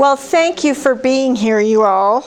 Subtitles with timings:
[0.00, 2.24] Well, thank you for being here, you all.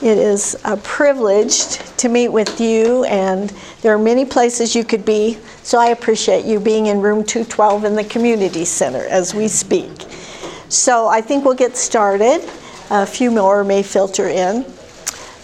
[0.00, 3.50] It is a privilege to meet with you, and
[3.80, 7.84] there are many places you could be, so I appreciate you being in room 212
[7.84, 9.90] in the community center as we speak.
[10.68, 12.48] So I think we'll get started.
[12.90, 14.64] A few more may filter in,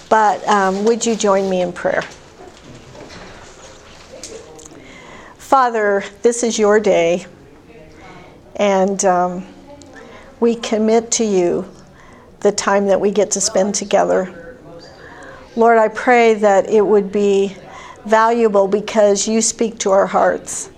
[0.08, 2.02] but um, would you join me in prayer?
[5.36, 7.26] Father, this is your day,
[8.54, 9.44] and um,
[10.40, 11.68] we commit to you
[12.40, 14.56] the time that we get to spend together.
[15.56, 17.56] Lord, I pray that it would be
[18.04, 20.70] valuable because you speak to our hearts.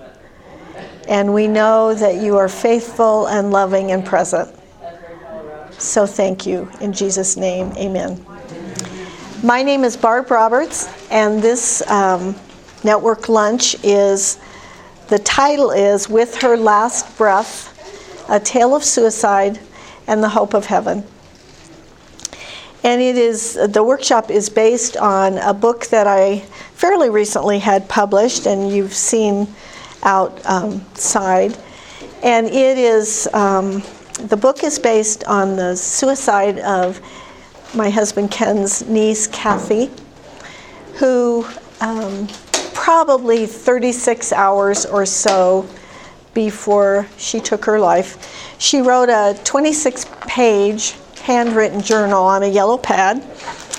[1.08, 4.54] And we know that you are faithful and loving and present.
[5.78, 6.70] So thank you.
[6.80, 8.24] In Jesus' name, amen.
[9.42, 12.36] My name is Barb Roberts, and this um,
[12.84, 14.38] network lunch is
[15.08, 17.79] the title is With Her Last Breath
[18.30, 19.58] A Tale of Suicide
[20.06, 21.04] and the Hope of Heaven.
[22.82, 26.38] And it is the workshop is based on a book that I
[26.74, 29.52] fairly recently had published, and you've seen
[30.02, 31.58] outside.
[32.22, 33.82] and it is um,
[34.28, 37.00] the book is based on the suicide of
[37.74, 39.90] my husband Ken's niece Kathy,
[40.94, 41.46] who
[41.80, 42.28] um,
[42.74, 45.68] probably 36 hours or so
[46.34, 48.56] before she took her life.
[48.58, 53.16] She wrote a 26 page handwritten journal on a yellow pad.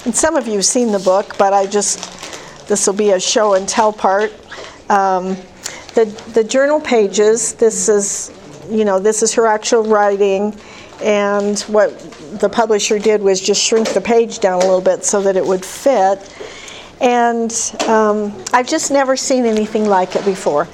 [0.05, 3.19] And some of you have seen the book, but I just, this will be a
[3.19, 4.31] show and tell part.
[4.89, 5.35] Um,
[5.93, 8.31] the, the journal pages, this is,
[8.69, 10.55] you know, this is her actual writing.
[11.01, 11.97] And what
[12.39, 15.45] the publisher did was just shrink the page down a little bit so that it
[15.45, 16.33] would fit.
[17.01, 17.51] And
[17.87, 20.67] um, I've just never seen anything like it before.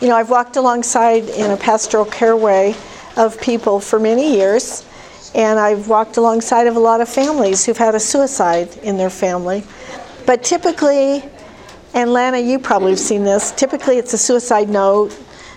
[0.00, 2.74] You know, I've walked alongside in a pastoral care way
[3.18, 4.86] of people for many years,
[5.34, 9.10] and I've walked alongside of a lot of families who've had a suicide in their
[9.10, 9.62] family.
[10.24, 11.22] But typically,
[11.92, 15.14] and Lana, you probably have seen this, typically it's a suicide note,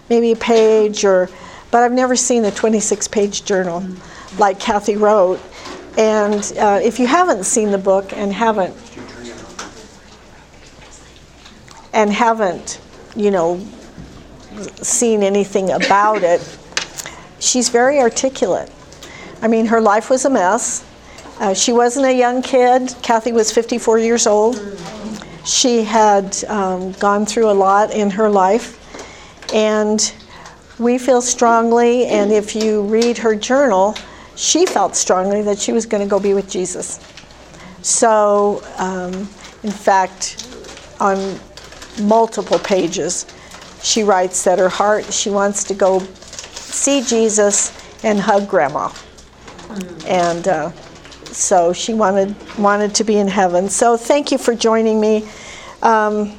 [0.10, 1.30] maybe a page, or,
[1.72, 3.82] but I've never seen a 26 page journal
[4.38, 5.40] like Kathy wrote.
[5.98, 8.76] And uh, if you haven't seen the book and haven't
[11.94, 12.82] and haven't,
[13.16, 13.66] you know,
[14.82, 16.42] seen anything about it,
[17.40, 18.72] she's very articulate.
[19.42, 20.86] I mean, her life was a mess.
[21.40, 22.96] Uh, she wasn't a young kid.
[23.02, 24.60] Kathy was 54 years old.
[25.46, 28.80] She had um, gone through a lot in her life.
[29.54, 30.14] And
[30.80, 33.96] we feel strongly, and if you read her journal,
[34.36, 37.00] she felt strongly that she was going to go be with Jesus.
[37.82, 39.14] So, um,
[39.64, 40.48] in fact,
[41.00, 41.40] on
[42.02, 43.26] multiple pages.
[43.84, 47.72] She writes that her heart, she wants to go see Jesus
[48.04, 48.92] and hug grandma.
[50.08, 50.72] And uh,
[51.26, 53.70] so she wanted, wanted to be in heaven.
[53.70, 55.28] So thank you for joining me.
[55.82, 56.38] Um,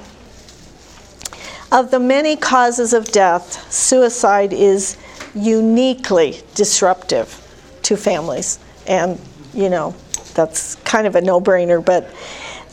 [1.70, 4.96] of the many causes of death, suicide is
[5.34, 7.40] uniquely disruptive
[7.82, 8.58] to families.
[8.86, 9.20] And,
[9.52, 9.94] you know,
[10.34, 12.14] that's kind of a no brainer, but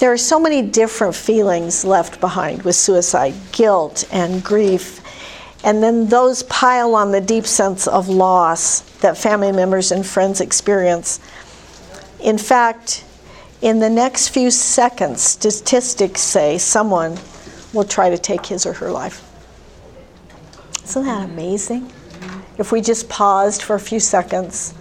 [0.02, 5.00] there are so many different feelings left behind with suicide guilt and grief.
[5.64, 10.42] And then those pile on the deep sense of loss that family members and friends
[10.42, 11.20] experience.
[12.20, 13.06] In fact,
[13.62, 17.20] in the next few seconds, statistics say someone
[17.72, 19.24] will try to take his or her life.
[20.84, 21.94] Isn't that amazing?
[22.58, 24.74] If we just paused for a few seconds,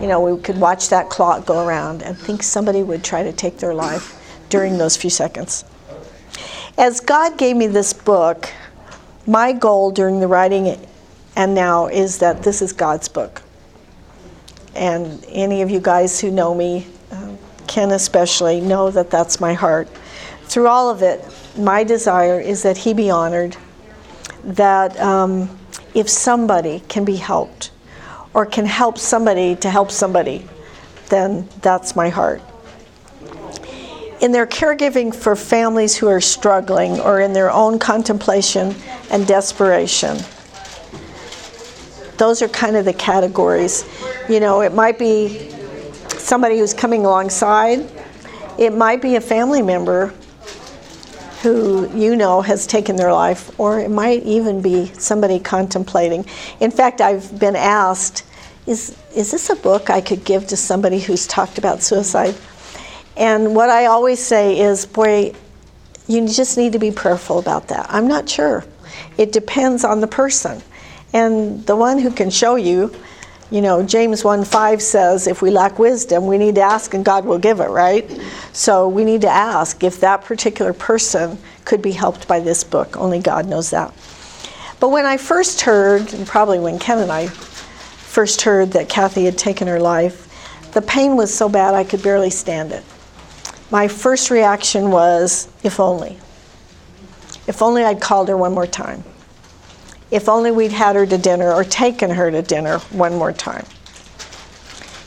[0.00, 3.32] you know, we could watch that clock go around and think somebody would try to
[3.32, 4.14] take their life
[4.48, 5.64] during those few seconds.
[6.76, 8.48] As God gave me this book,
[9.26, 10.78] my goal during the writing
[11.36, 13.42] and now is that this is God's book.
[14.74, 17.32] And any of you guys who know me, uh,
[17.66, 19.88] Ken especially, know that that's my heart.
[20.44, 21.24] Through all of it,
[21.56, 23.56] my desire is that he be honored,
[24.44, 25.58] that um,
[25.94, 27.70] if somebody can be helped
[28.34, 30.46] or can help somebody to help somebody,
[31.08, 32.40] then that's my heart
[34.20, 38.74] in their caregiving for families who are struggling or in their own contemplation
[39.10, 40.18] and desperation.
[42.16, 43.84] Those are kind of the categories.
[44.28, 45.50] You know, it might be
[46.08, 47.88] somebody who's coming alongside,
[48.58, 50.12] it might be a family member
[51.42, 56.24] who you know has taken their life, or it might even be somebody contemplating.
[56.58, 58.24] In fact, I've been asked,
[58.66, 62.34] is, is this a book I could give to somebody who's talked about suicide?
[63.18, 65.34] And what I always say is, boy,
[66.06, 67.86] you just need to be prayerful about that.
[67.90, 68.64] I'm not sure.
[69.18, 70.62] It depends on the person.
[71.12, 72.94] And the one who can show you,
[73.50, 77.02] You know, James 1 5 says if we lack wisdom, we need to ask and
[77.02, 78.20] God will give it, right?
[78.52, 82.98] So we need to ask if that particular person could be helped by this book.
[82.98, 83.94] Only God knows that.
[84.80, 89.24] But when I first heard, and probably when Ken and I first heard that Kathy
[89.24, 90.26] had taken her life,
[90.74, 92.84] the pain was so bad I could barely stand it.
[93.70, 96.18] My first reaction was, if only.
[97.46, 99.04] If only I'd called her one more time.
[100.10, 103.64] If only we'd had her to dinner or taken her to dinner one more time.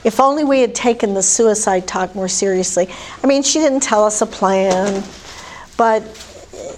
[0.04, 2.88] If only we had taken the suicide talk more seriously.
[3.24, 5.04] I mean, she didn't tell us a plan,
[5.78, 6.04] but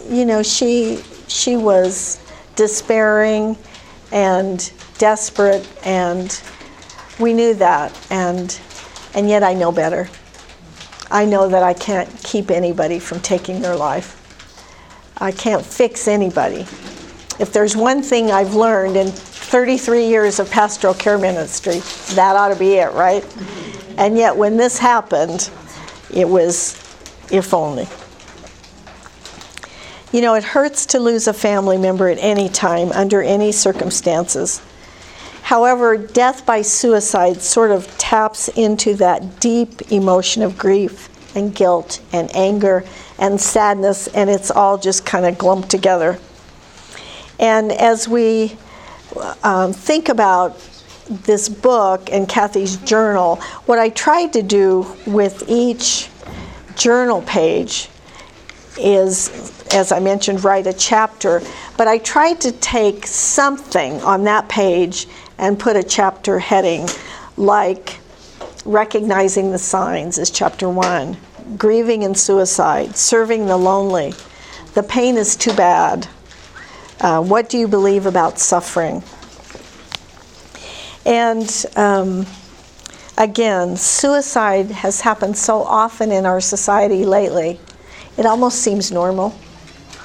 [0.09, 2.19] you know, she she was
[2.55, 3.57] despairing
[4.11, 6.41] and desperate and
[7.19, 8.59] we knew that and
[9.13, 10.09] and yet I know better.
[11.13, 14.19] I know that I can't keep anybody from taking their life.
[15.21, 16.61] I can't fix anybody.
[17.39, 21.81] If there's one thing I've learned in 33 years of pastoral care ministry,
[22.15, 23.23] that ought to be it, right?
[23.99, 25.51] And yet when this happened,
[26.11, 26.73] it was
[27.31, 27.87] if only.
[30.11, 34.63] You know, it hurts to lose a family member at any time, under any circumstances.
[35.43, 42.01] However, death by suicide sort of taps into that deep emotion of grief and guilt
[42.13, 42.85] and anger
[43.19, 46.17] and sadness, and it's all just kind of glumped together.
[47.39, 48.55] And as we
[49.43, 50.57] um, think about
[51.09, 53.35] this book and Kathy's journal,
[53.65, 56.09] what I tried to do with each
[56.75, 57.89] journal page
[58.77, 59.29] is,
[59.73, 61.41] as I mentioned, write a chapter.
[61.77, 65.07] But I tried to take something on that page
[65.37, 66.87] and put a chapter heading
[67.37, 67.99] like
[68.65, 71.17] recognizing the signs is chapter one
[71.57, 74.13] grieving and suicide serving the lonely
[74.73, 76.07] the pain is too bad
[77.03, 79.03] uh, what do you believe about suffering?
[81.05, 82.25] And um,
[83.17, 87.59] again suicide has happened so often in our society lately
[88.17, 89.35] it almost seems normal.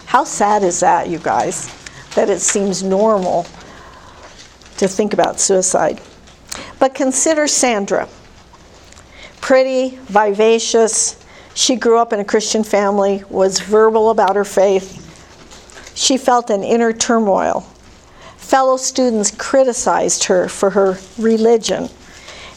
[0.07, 1.73] How sad is that you guys
[2.17, 3.47] that it seems normal
[4.79, 6.01] to think about suicide.
[6.79, 8.09] But consider Sandra.
[9.41, 11.23] Pretty, vivacious.
[11.55, 15.05] She grew up in a Christian family, was verbal about her faith.
[15.95, 17.67] She felt an inner turmoil.
[18.37, 21.89] Fellow students criticized her for her religion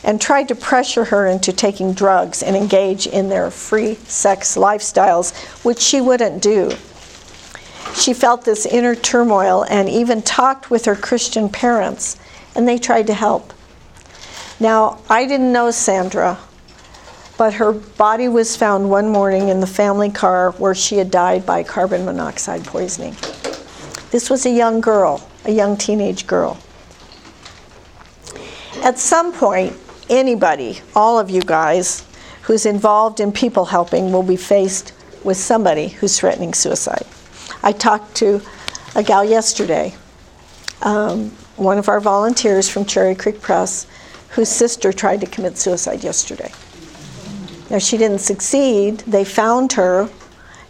[0.04, 5.36] and tried to pressure her into taking drugs and engage in their free sex lifestyles,
[5.64, 6.72] which she wouldn't do.
[7.96, 12.18] She felt this inner turmoil and even talked with her Christian parents,
[12.56, 13.54] and they tried to help.
[14.60, 16.38] Now, I didn't know Sandra,
[17.38, 21.46] but her body was found one morning in the family car where she had died
[21.46, 23.16] by carbon monoxide poisoning.
[24.12, 26.60] This was a young girl, a young teenage girl.
[28.84, 29.76] At some point,
[30.10, 32.06] anybody, all of you guys,
[32.44, 34.94] who's involved in people helping will be faced
[35.24, 37.06] with somebody who's threatening suicide.
[37.64, 38.42] I talked to
[38.96, 39.94] a gal yesterday,
[40.82, 43.88] um, one of our volunteers from Cherry Creek Press,
[44.30, 46.52] whose sister tried to commit suicide yesterday.
[47.70, 49.00] Now, she didn't succeed.
[49.00, 50.10] They found her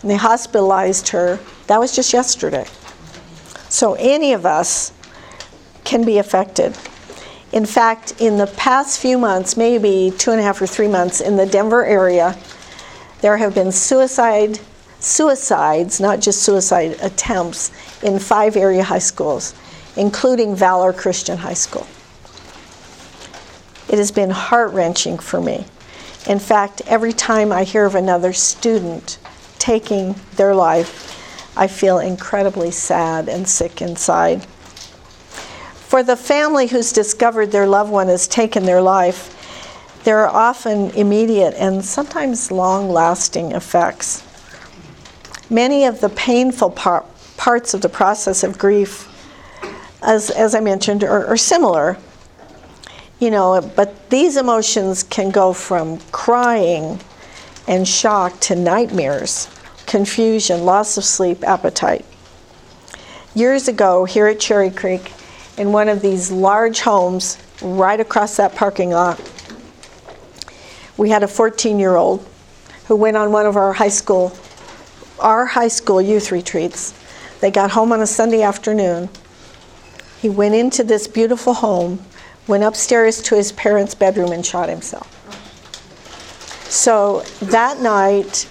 [0.02, 1.40] and they hospitalized her.
[1.68, 2.66] That was just yesterday.
[3.70, 4.92] So, any of us
[5.84, 6.78] can be affected.
[7.52, 11.22] In fact, in the past few months, maybe two and a half or three months,
[11.22, 12.38] in the Denver area,
[13.22, 14.60] there have been suicide
[15.02, 19.54] suicides, not just suicide attempts, in five area high schools,
[19.98, 21.88] including Valor Christian High School.
[23.90, 25.66] It has been heart wrenching for me.
[26.28, 29.18] In fact, every time I hear of another student
[29.60, 31.18] taking their life,
[31.58, 34.46] I feel incredibly sad and sick inside.
[35.92, 39.38] For the family who's discovered their loved one has taken their life,
[40.06, 44.24] there are often immediate and sometimes long lasting effects.
[45.52, 47.04] Many of the painful par-
[47.36, 49.10] parts of the process of grief,
[50.02, 51.98] as, as I mentioned, are, are similar.
[53.20, 57.02] You know, but these emotions can go from crying
[57.68, 59.50] and shock to nightmares,
[59.88, 62.06] confusion, loss of sleep, appetite.
[63.36, 65.12] Years ago, here at Cherry Creek,
[65.58, 69.20] in one of these large homes right across that parking lot,
[70.96, 72.26] we had a 14 year old
[72.88, 74.34] who went on one of our high school
[75.22, 76.94] our high school youth retreats.
[77.40, 79.10] They got home on a Sunday afternoon.
[80.22, 82.00] He went into this beautiful home,
[82.48, 85.08] went upstairs to his parents' bedroom, and shot himself.
[86.70, 88.48] So that night,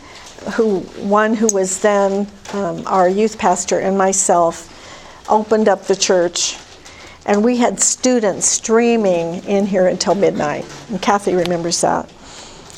[0.54, 4.66] who one who was then um, our youth pastor and myself
[5.28, 6.56] opened up the church
[7.26, 10.64] And we had students streaming in here until midnight.
[10.88, 12.10] And Kathy remembers that.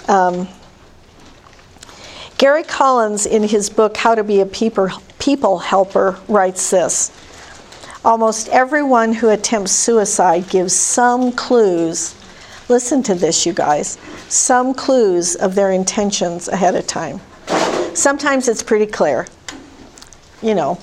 [0.08, 0.48] Um,
[2.42, 7.12] Gary Collins, in his book How to Be a People, Helper, writes this
[8.04, 12.16] Almost everyone who attempts suicide gives some clues.
[12.68, 13.96] Listen to this, you guys.
[14.26, 17.20] Some clues of their intentions ahead of time.
[17.94, 19.28] Sometimes it's pretty clear.
[20.42, 20.80] You know,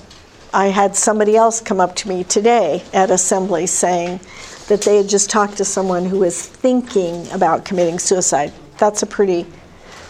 [0.54, 4.20] I had somebody else come up to me today at assembly saying
[4.68, 8.50] that they had just talked to someone who was thinking about committing suicide.
[8.78, 9.46] That's a pretty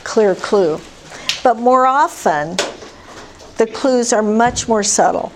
[0.04, 0.80] clear clue.
[1.42, 2.56] But more often,
[3.56, 5.32] the clues are much more subtle,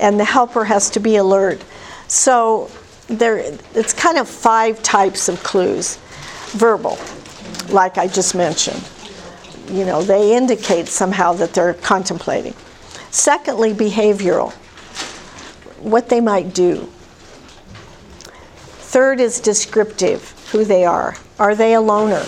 [0.00, 1.64] and the helper has to be alert.
[2.08, 2.70] So
[3.08, 3.38] there,
[3.74, 5.98] it's kind of five types of clues.
[6.52, 6.98] Verbal,
[7.68, 8.82] like I just mentioned.
[9.68, 12.54] You know, they indicate somehow that they're contemplating.
[13.10, 14.52] Secondly, behavioral,
[15.80, 16.88] what they might do.
[18.78, 21.16] Third is descriptive, who they are.
[21.38, 22.24] Are they a loner?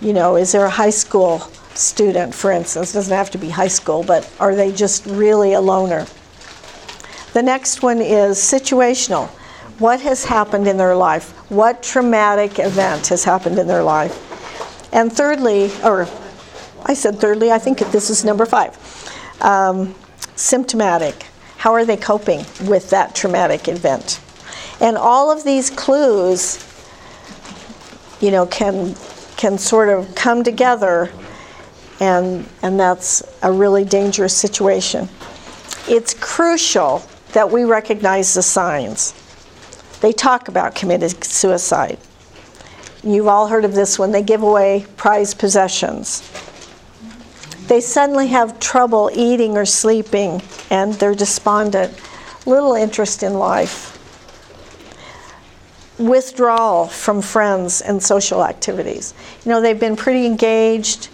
[0.00, 1.40] You know, is there a high school
[1.74, 2.92] student, for instance?
[2.92, 6.06] Doesn't have to be high school, but are they just really a loner?
[7.32, 9.28] The next one is situational.
[9.78, 11.32] What has happened in their life?
[11.50, 14.22] What traumatic event has happened in their life?
[14.92, 16.08] And thirdly, or
[16.84, 18.76] I said thirdly, I think this is number five
[19.40, 19.94] um,
[20.34, 21.26] symptomatic.
[21.58, 24.20] How are they coping with that traumatic event?
[24.80, 26.62] And all of these clues,
[28.20, 28.94] you know, can
[29.36, 31.10] can sort of come together,
[32.00, 35.08] and and that's a really dangerous situation.
[35.88, 37.02] It's crucial
[37.32, 39.14] that we recognize the signs.
[40.00, 41.98] They talk about committed suicide.
[43.02, 46.22] You've all heard of this when they give away prized possessions
[47.68, 50.40] they suddenly have trouble eating or sleeping
[50.70, 51.92] and they're despondent,
[52.46, 53.95] little interest in life,
[55.98, 59.14] withdrawal from friends and social activities.
[59.44, 61.08] You know, they've been pretty engaged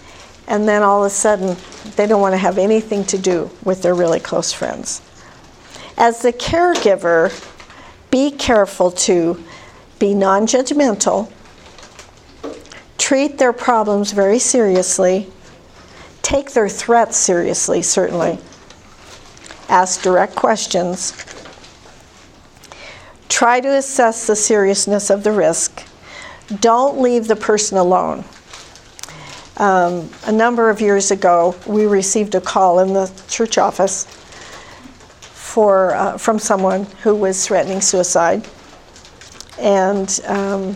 [0.49, 1.57] and then all of a sudden
[1.97, 5.01] they don't want to have anything to do with their really close friends.
[5.97, 7.31] As the caregiver,
[8.11, 9.43] be careful to
[9.99, 11.31] be non judgmental,
[12.99, 15.31] treat their problems very seriously
[16.23, 18.39] take their threats seriously, certainly.
[19.69, 21.13] Ask direct questions.
[23.33, 25.89] Try to assess the seriousness of the risk.
[26.61, 28.27] Don't leave the person alone.
[29.57, 34.05] Um, a number of years ago, we received a call in the church office
[35.23, 38.47] for, uh, from someone who was threatening suicide.
[39.59, 40.75] And um,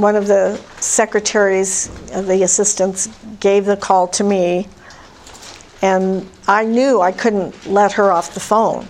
[0.00, 4.66] one of the secretaries, the assistants, gave the call to me,
[5.80, 8.88] and I knew I couldn't let her off the phone.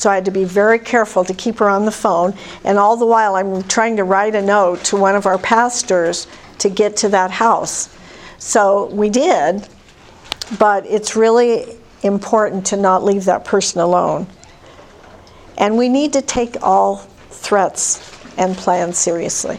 [0.00, 2.32] So I had to be very careful to keep her on the phone.
[2.64, 6.26] And all the while, I'm trying to write a note to one of our pastors
[6.60, 7.94] to get to that house.
[8.38, 9.68] So we did,
[10.58, 14.26] but it's really important to not leave that person alone.
[15.58, 16.96] And we need to take all
[17.28, 18.00] threats
[18.38, 19.58] and plans seriously.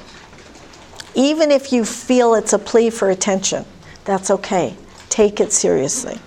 [1.14, 3.64] Even if you feel it's a plea for attention,
[4.06, 4.76] that's okay.
[5.08, 6.18] Take it seriously.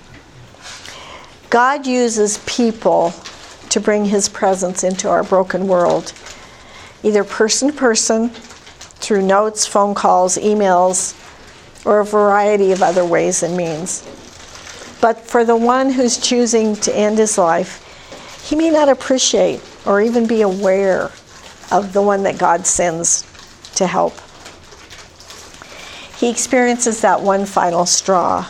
[1.51, 3.13] God uses people
[3.71, 6.13] to bring his presence into our broken world,
[7.03, 11.15] either person to person, through notes, phone calls, emails,
[11.85, 14.03] or a variety of other ways and means.
[15.01, 17.81] But for the one who's choosing to end his life,
[18.49, 21.11] he may not appreciate or even be aware
[21.71, 23.23] of the one that God sends
[23.77, 24.15] to help
[26.25, 28.49] he experiences that one final straw.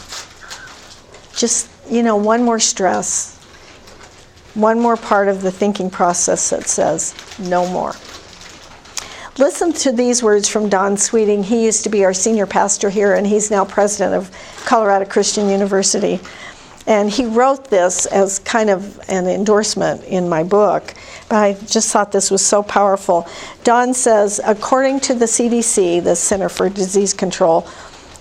[1.34, 3.33] Just, you know, one more stress,
[4.54, 7.94] one more part of the thinking process that says, no more.
[9.36, 11.42] Listen to these words from Don Sweeting.
[11.42, 14.30] He used to be our senior pastor here, and he's now president of
[14.64, 16.20] Colorado Christian University.
[16.86, 20.94] And he wrote this as kind of an endorsement in my book,
[21.28, 23.26] but I just thought this was so powerful.
[23.64, 27.66] Don says, according to the CDC, the Center for Disease Control,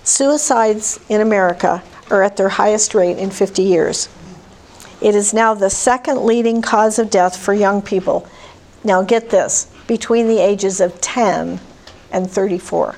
[0.02, 4.08] suicides in America are at their highest rate in 50 years.
[5.04, 8.26] It is now the second leading cause of death for young people.
[8.82, 11.60] Now, get this between the ages of 10
[12.10, 12.96] and 34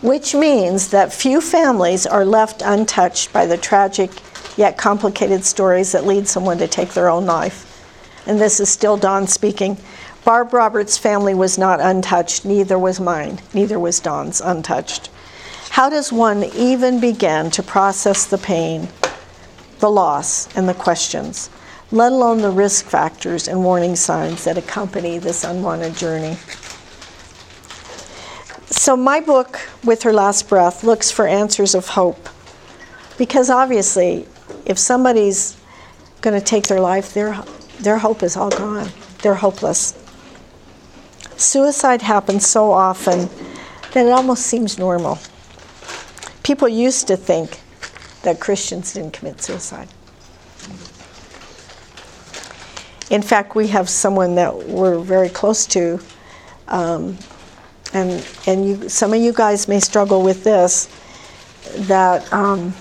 [0.00, 4.10] which means that few families are left untouched by the tragic
[4.56, 7.64] yet complicated stories that lead someone to take their own life.
[8.26, 9.76] And this is still Don speaking.
[10.24, 15.10] Barb Roberts' family was not untouched, neither was mine, neither was Don's untouched.
[15.70, 18.88] How does one even begin to process the pain,
[19.78, 21.50] the loss, and the questions?
[21.90, 26.36] let alone the risk factors and warning signs that accompany this unwanted journey.
[28.66, 32.28] So, my book, With Her Last Breath, looks for answers of hope.
[33.16, 34.26] Because obviously,
[34.66, 35.56] if somebody's
[36.20, 37.42] going to take their life, their,
[37.80, 38.90] their hope is all gone.
[39.22, 39.94] They're hopeless.
[41.36, 43.28] Suicide happens so often
[43.92, 45.18] that it almost seems normal.
[46.42, 47.60] People used to think
[48.22, 49.88] that Christians didn't commit suicide.
[53.10, 55.98] In fact, we have someone that we're very close to,
[56.68, 57.16] um,
[57.94, 60.88] and and you, some of you guys may struggle with this,
[61.88, 62.74] that um,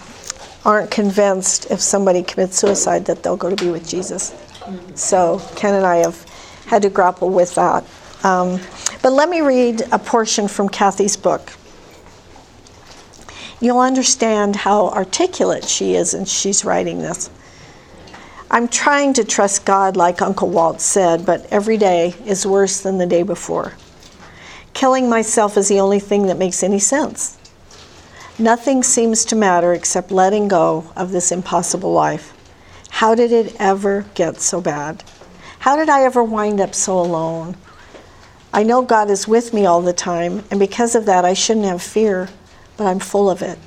[0.66, 4.36] aren't convinced if somebody commits suicide that they'll go to be with Jesus.
[4.96, 6.22] So Ken and I have
[6.66, 7.86] had to grapple with that.
[8.24, 8.60] Um,
[9.02, 11.54] but let me read a portion from Kathy's book.
[13.60, 17.30] You'll understand how articulate she is, and she's writing this.
[18.50, 22.98] I'm trying to trust God, like Uncle Walt said, but every day is worse than
[22.98, 23.74] the day before.
[24.74, 27.38] Killing myself is the only thing that makes any sense.
[28.40, 32.34] Nothing seems to matter except letting go of this impossible life.
[32.90, 35.04] How did it ever get so bad?
[35.60, 37.58] How did I ever wind up so alone?
[38.54, 41.66] I know God is with me all the time, and because of that, I shouldn't
[41.66, 42.30] have fear,
[42.78, 43.60] but I'm full of it.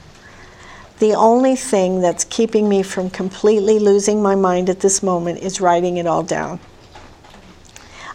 [1.00, 5.60] The only thing that's keeping me from completely losing my mind at this moment is
[5.60, 6.60] writing it all down.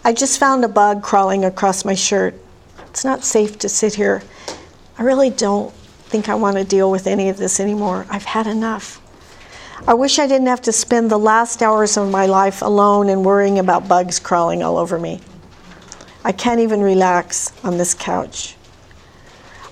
[0.03, 2.35] I just found a bug crawling across my shirt.
[2.89, 4.21] It's not safe to sit here.
[4.97, 8.05] I really don't think I want to deal with any of this anymore.
[8.09, 9.01] I've had enough.
[9.87, 13.25] I wish I didn't have to spend the last hours of my life alone and
[13.25, 15.21] worrying about bugs crawling all over me.
[16.23, 18.55] I can't even relax on this couch.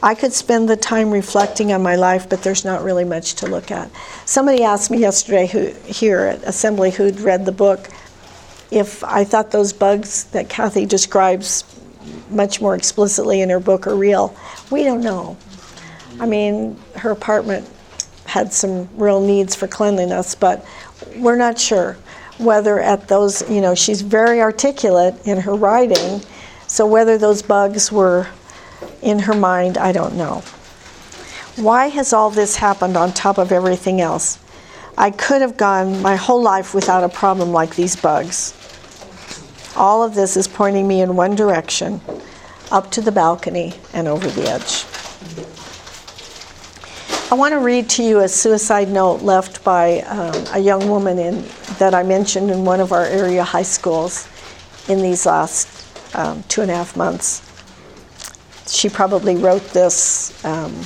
[0.03, 3.47] I could spend the time reflecting on my life, but there's not really much to
[3.47, 3.89] look at.
[4.25, 7.87] Somebody asked me yesterday who, here at Assembly who'd read the book
[8.69, 11.63] if I thought those bugs that Kathy describes
[12.29, 14.35] much more explicitly in her book are real.
[14.69, 15.37] We don't know.
[16.19, 17.69] I mean, her apartment
[18.25, 20.65] had some real needs for cleanliness, but
[21.15, 21.95] we're not sure
[22.39, 26.21] whether at those, you know, she's very articulate in her writing,
[26.67, 28.27] so whether those bugs were
[29.03, 30.41] in her mind, I don't know.
[31.55, 34.39] Why has all this happened on top of everything else?
[34.97, 38.53] I could have gone my whole life without a problem like these bugs.
[39.75, 42.01] All of this is pointing me in one direction
[42.71, 44.85] up to the balcony and over the edge.
[47.31, 51.17] I want to read to you a suicide note left by um, a young woman
[51.17, 51.45] in,
[51.79, 54.27] that I mentioned in one of our area high schools
[54.87, 57.52] in these last um, two and a half months
[58.67, 60.85] she probably wrote this, um,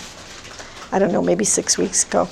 [0.91, 2.27] I don't know, maybe six weeks ago.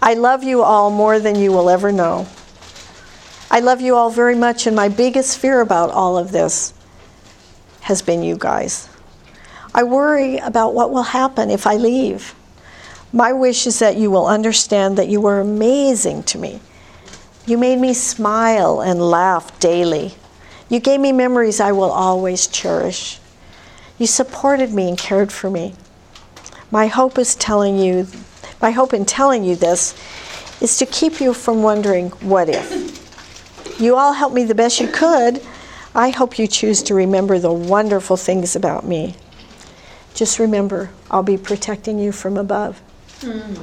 [0.00, 2.26] I love you all more than you will ever know.
[3.50, 6.74] I love you all very much, and my biggest fear about all of this
[7.80, 8.88] has been you guys.
[9.74, 12.34] I worry about what will happen if I leave.
[13.12, 16.60] My wish is that you will understand that you were amazing to me.
[17.46, 20.14] You made me smile and laugh daily.
[20.68, 23.20] You gave me memories I will always cherish.
[23.98, 25.74] You supported me and cared for me.
[26.70, 28.08] My hope is telling you,
[28.60, 29.94] my hope in telling you this
[30.60, 33.80] is to keep you from wondering what if.
[33.80, 35.42] You all helped me the best you could.
[35.94, 39.14] I hope you choose to remember the wonderful things about me.
[40.14, 42.80] Just remember, I'll be protecting you from above.
[43.20, 43.58] Mm.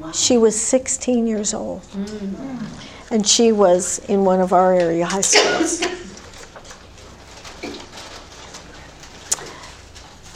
[0.00, 0.12] Wow.
[0.12, 3.10] She was 16 years old, mm.
[3.10, 5.84] and she was in one of our area high schools.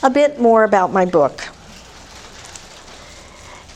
[0.03, 1.43] a bit more about my book.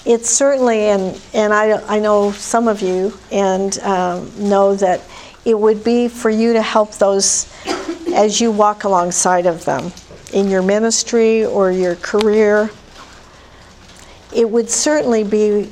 [0.07, 5.01] It's certainly, and, and I, I know some of you, and um, know that
[5.45, 7.51] it would be for you to help those
[8.15, 9.93] as you walk alongside of them
[10.33, 12.71] in your ministry or your career.
[14.35, 15.71] It would certainly be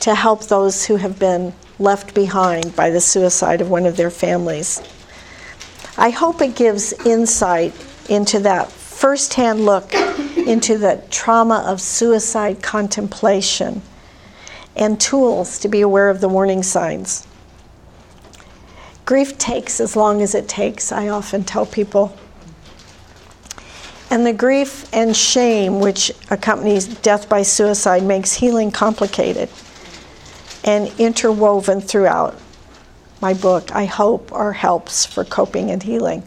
[0.00, 4.10] to help those who have been left behind by the suicide of one of their
[4.10, 4.82] families.
[5.96, 7.74] I hope it gives insight
[8.08, 8.70] into that
[9.02, 9.92] firsthand look
[10.36, 13.82] into the trauma of suicide contemplation
[14.76, 17.26] and tools to be aware of the warning signs.
[19.04, 22.16] Grief takes as long as it takes, I often tell people.
[24.08, 29.48] And the grief and shame which accompanies death by suicide makes healing complicated
[30.62, 32.38] and interwoven throughout.
[33.20, 36.22] My book, I hope, are helps for coping and healing.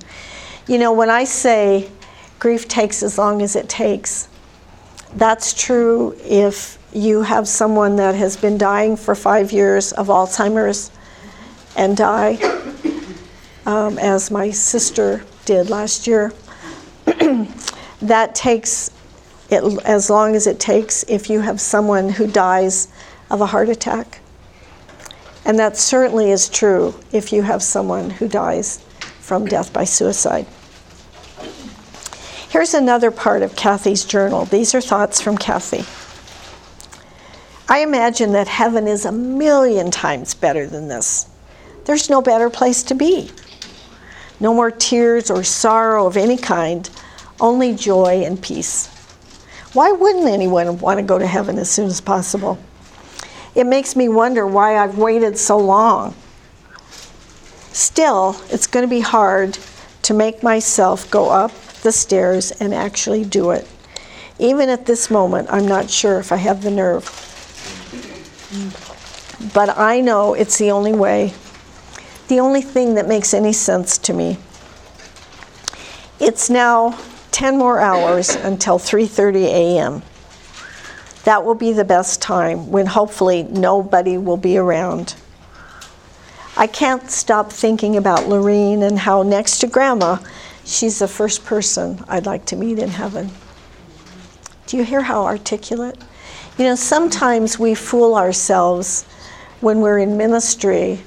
[0.67, 1.89] You know, when I say
[2.39, 4.27] grief takes as long as it takes.
[5.15, 10.91] That's true if you have someone that has been dying for five years of Alzheimer's
[11.75, 12.37] and die,
[13.65, 16.33] um, as my sister did last year.
[18.01, 18.91] that takes
[19.49, 22.87] it, as long as it takes if you have someone who dies
[23.29, 24.19] of a heart attack.
[25.45, 28.79] And that certainly is true if you have someone who dies
[29.19, 30.45] from death by suicide.
[32.55, 34.45] Here's another part of Kathy's journal.
[34.45, 35.83] These are thoughts from Kathy.
[37.67, 41.27] I imagine that heaven is a million times better than this.
[41.83, 43.29] There's no better place to be.
[44.39, 46.89] No more tears or sorrow of any kind,
[47.41, 48.87] only joy and peace.
[49.73, 52.57] Why wouldn't anyone want to go to heaven as soon as possible?
[53.53, 56.15] It makes me wonder why I've waited so long.
[57.73, 59.57] Still, it's going to be hard
[60.05, 63.67] to make myself go up the stairs and actually do it.
[64.37, 67.05] Even at this moment, I'm not sure if I have the nerve.
[69.51, 71.33] But I know it's the only way,
[72.27, 74.37] the only thing that makes any sense to me.
[76.19, 76.99] It's now
[77.31, 80.03] 10 more hours until 3:30 a.m.
[81.23, 85.15] That will be the best time when hopefully nobody will be around.
[86.57, 90.17] I can't stop thinking about Lorene and how next to grandma
[90.65, 93.29] She's the first person I'd like to meet in heaven.
[94.65, 95.95] Do you hear how articulate?
[96.57, 99.03] You know, sometimes we fool ourselves
[99.61, 101.01] when we're in ministry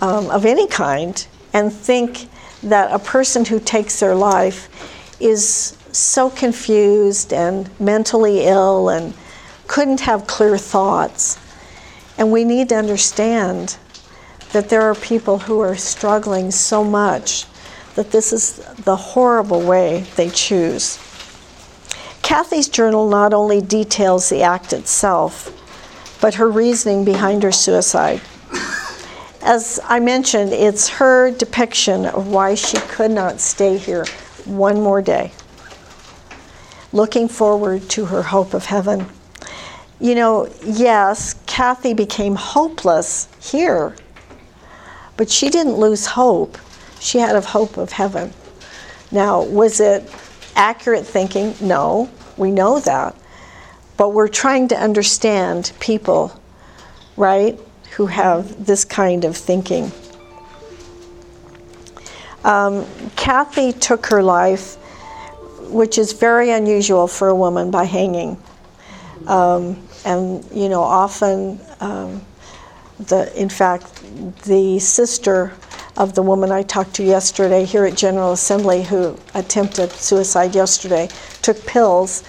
[0.00, 2.28] um, of any kind and think
[2.64, 4.68] that a person who takes their life
[5.20, 9.14] is so confused and mentally ill and
[9.68, 11.38] couldn't have clear thoughts.
[12.18, 13.76] And we need to understand
[14.54, 17.44] that there are people who are struggling so much
[17.96, 20.96] that this is the horrible way they choose.
[22.22, 25.50] Kathy's journal not only details the act itself,
[26.20, 28.20] but her reasoning behind her suicide.
[29.42, 34.06] As I mentioned, it's her depiction of why she could not stay here
[34.44, 35.32] one more day,
[36.92, 39.06] looking forward to her hope of heaven.
[40.00, 43.96] You know, yes, Kathy became hopeless here,
[45.16, 46.58] but she didn't lose hope
[47.04, 48.32] she had a hope of heaven.
[49.12, 50.10] Now, was it
[50.56, 51.54] accurate thinking?
[51.60, 53.14] No, we know that.
[53.98, 56.40] But we're trying to understand people,
[57.16, 57.58] right,
[57.96, 59.92] who have this kind of thinking.
[62.42, 64.76] Um, Kathy took her life,
[65.70, 68.42] which is very unusual for a woman, by hanging.
[69.26, 72.22] Um, and, you know, often, um,
[72.98, 74.02] the, in fact,
[74.44, 75.52] the sister
[75.96, 81.08] of the woman I talked to yesterday here at General Assembly who attempted suicide yesterday,
[81.42, 82.24] took pills,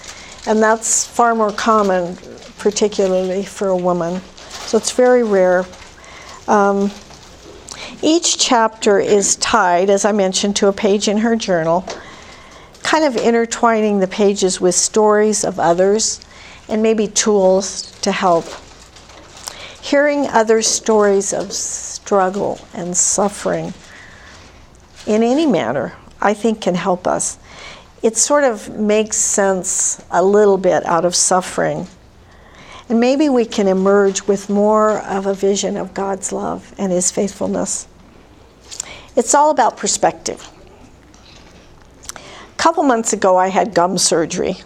[0.46, 2.16] and that's far more common,
[2.58, 4.20] particularly for a woman.
[4.48, 5.64] So it's very rare.
[6.46, 6.90] Um,
[8.02, 11.84] each chapter is tied, as I mentioned, to a page in her journal,
[12.82, 16.20] kind of intertwining the pages with stories of others
[16.68, 18.44] and maybe tools to help.
[19.86, 23.72] Hearing other stories of struggle and suffering
[25.06, 27.38] in any manner, I think can help us.
[28.02, 31.86] It sort of makes sense a little bit out of suffering.
[32.88, 37.12] And maybe we can emerge with more of a vision of God's love and His
[37.12, 37.86] faithfulness.
[39.14, 40.50] It's all about perspective.
[42.12, 44.56] A couple months ago, I had gum surgery.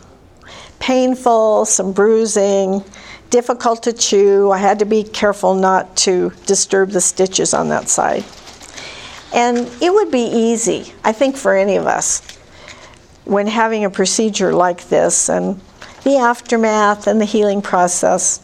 [0.79, 2.83] Painful, some bruising,
[3.31, 4.51] difficult to chew.
[4.51, 8.25] I had to be careful not to disturb the stitches on that side.
[9.33, 12.21] And it would be easy, I think, for any of us
[13.25, 15.61] when having a procedure like this and
[16.03, 18.41] the aftermath and the healing process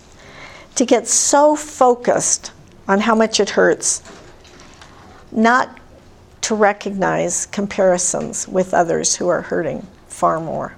[0.76, 2.52] to get so focused
[2.86, 4.02] on how much it hurts,
[5.32, 5.80] not
[6.42, 10.76] to recognize comparisons with others who are hurting far more.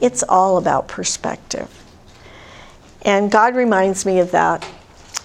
[0.00, 1.81] It's all about perspective.
[3.02, 4.66] And God reminds me of that.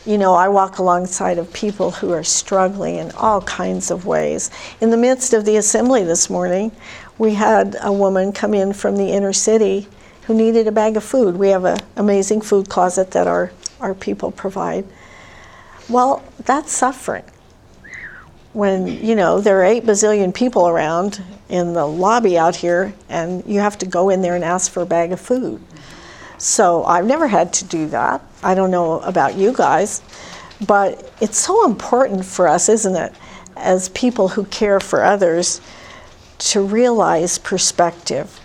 [0.05, 4.49] You know, I walk alongside of people who are struggling in all kinds of ways.
[4.81, 6.71] In the midst of the assembly this morning,
[7.17, 9.87] we had a woman come in from the inner city
[10.23, 11.35] who needed a bag of food.
[11.35, 14.85] We have an amazing food closet that our, our people provide.
[15.89, 17.23] Well, that's suffering.
[18.53, 23.45] When, you know, there are eight bazillion people around in the lobby out here, and
[23.45, 25.61] you have to go in there and ask for a bag of food.
[26.37, 28.21] So I've never had to do that.
[28.43, 30.01] I don't know about you guys,
[30.67, 33.13] but it's so important for us, isn't it,
[33.55, 35.61] as people who care for others,
[36.37, 38.39] to realize perspective.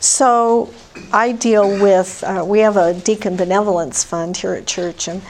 [0.00, 0.72] So
[1.12, 5.22] I deal with, uh, we have a deacon benevolence fund here at church, and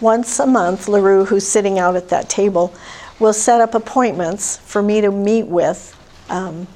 [0.00, 2.72] once a month, LaRue, who's sitting out at that table,
[3.18, 5.96] will set up appointments for me to meet with
[6.28, 6.66] um,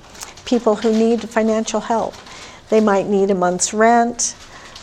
[0.44, 2.14] people who need financial help.
[2.70, 4.34] They might need a month's rent.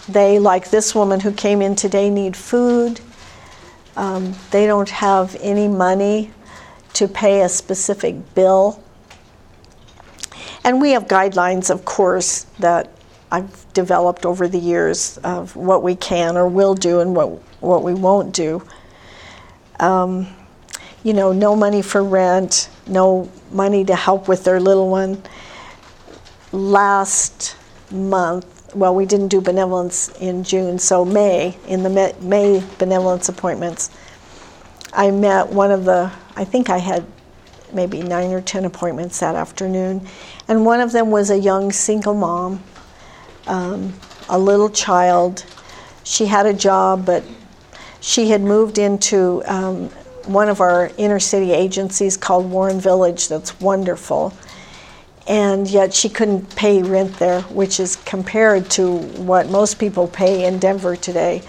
[0.07, 3.01] They, like this woman who came in today, need food.
[3.95, 6.31] Um, they don't have any money
[6.93, 8.81] to pay a specific bill.
[10.63, 12.89] And we have guidelines, of course, that
[13.31, 17.29] I've developed over the years of what we can or will do and what,
[17.61, 18.63] what we won't do.
[19.79, 20.27] Um,
[21.03, 25.21] you know, no money for rent, no money to help with their little one.
[26.51, 27.56] Last
[27.91, 33.89] month, well, we didn't do benevolence in June, so May, in the May benevolence appointments,
[34.93, 37.05] I met one of the, I think I had
[37.73, 40.07] maybe nine or ten appointments that afternoon,
[40.47, 42.63] and one of them was a young single mom,
[43.45, 43.93] um,
[44.29, 45.45] a little child.
[46.03, 47.23] She had a job, but
[47.99, 49.89] she had moved into um,
[50.25, 54.33] one of our inner city agencies called Warren Village, that's wonderful.
[55.27, 60.45] And yet she couldn't pay rent there, which is compared to what most people pay
[60.45, 61.43] in Denver today.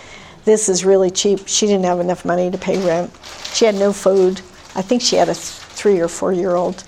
[0.44, 1.46] This is really cheap.
[1.46, 3.10] She didn't have enough money to pay rent.
[3.52, 4.40] She had no food.
[4.74, 6.82] I think she had a three or four year old.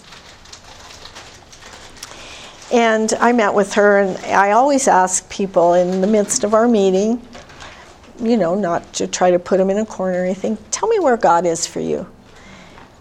[2.73, 6.69] And I met with her, and I always ask people in the midst of our
[6.69, 7.21] meeting,
[8.21, 10.99] you know, not to try to put them in a corner or anything, tell me
[11.01, 12.07] where God is for you.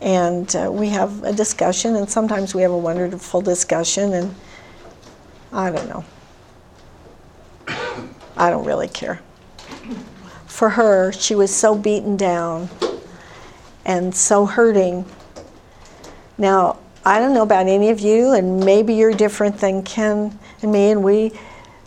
[0.02, 4.36] And uh, we have a discussion, and sometimes we have a wonderful discussion, and
[5.52, 6.06] I don't know.
[8.38, 9.20] I don't really care.
[10.46, 12.70] For her, she was so beaten down
[13.86, 15.06] and so hurting.
[16.38, 20.72] Now, I don't know about any of you, and maybe you're different than Ken and
[20.72, 21.32] me, and we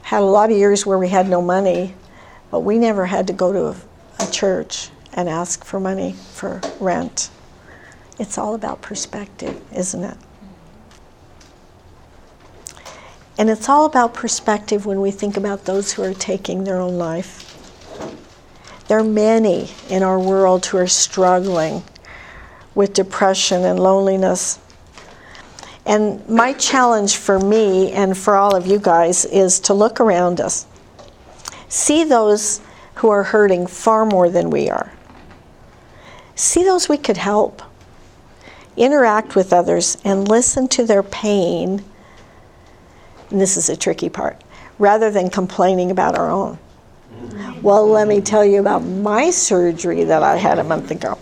[0.03, 1.95] had a lot of years where we had no money,
[2.51, 3.77] but we never had to go to a,
[4.27, 7.31] a church and ask for money for rent.
[8.23, 10.17] It's all about perspective, isn't it?
[13.37, 16.99] And it's all about perspective when we think about those who are taking their own
[16.99, 17.49] life.
[18.87, 21.83] There are many in our world who are struggling
[22.77, 24.61] with depression and loneliness.
[25.85, 30.41] And my challenge for me and for all of you guys is to look around
[30.41, 30.65] us,
[31.69, 32.61] see those
[32.95, 34.93] who are hurting far more than we are,
[36.37, 37.63] see those we could help,
[38.77, 41.85] interact with others, and listen to their pain.
[43.31, 44.43] And this is a tricky part,
[44.79, 46.59] rather than complaining about our own.
[47.63, 51.19] Well, let me tell you about my surgery that I had a month ago.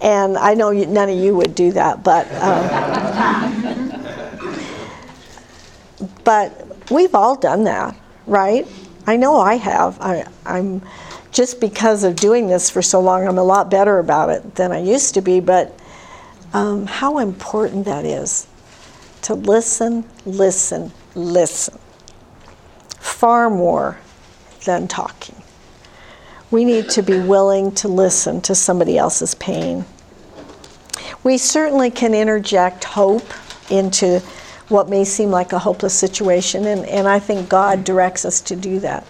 [0.00, 2.68] And I know you, none of you would do that, but um,
[6.24, 7.94] but we've all done that,
[8.26, 8.66] right?
[9.06, 10.00] I know I have.
[10.00, 10.82] I, I'm
[11.30, 13.26] just because of doing this for so long.
[13.26, 15.38] I'm a lot better about it than I used to be.
[15.40, 15.78] But
[16.52, 18.46] um, how important that is
[19.22, 21.78] to listen, listen, listen.
[22.98, 23.98] Far more
[24.64, 25.36] than talking.
[26.50, 29.84] We need to be willing to listen to somebody else's pain.
[31.24, 33.24] We certainly can interject hope
[33.70, 34.20] into
[34.68, 38.56] what may seem like a hopeless situation, and, and I think God directs us to
[38.56, 39.06] do that.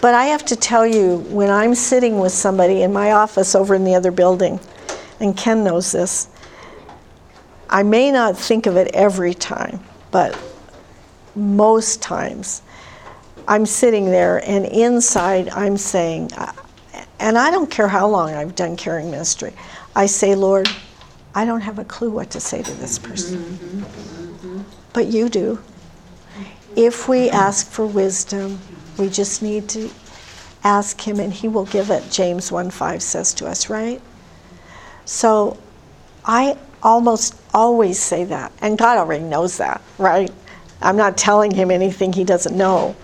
[0.00, 3.74] But I have to tell you, when I'm sitting with somebody in my office over
[3.74, 4.60] in the other building,
[5.20, 6.28] and Ken knows this,
[7.70, 10.38] I may not think of it every time, but
[11.34, 12.62] most times
[13.46, 16.30] I'm sitting there, and inside I'm saying,
[17.18, 19.52] and I don't care how long I've done caring ministry,
[19.94, 20.68] I say, Lord,
[21.34, 23.84] I don't have a clue what to say to this person.
[24.92, 25.62] But you do.
[26.76, 28.58] If we ask for wisdom,
[28.98, 29.90] we just need to
[30.64, 34.00] ask Him and He will give it, James 1 5 says to us, right?
[35.04, 35.56] So
[36.24, 38.52] I almost always say that.
[38.60, 40.30] And God already knows that, right?
[40.80, 42.94] I'm not telling Him anything He doesn't know.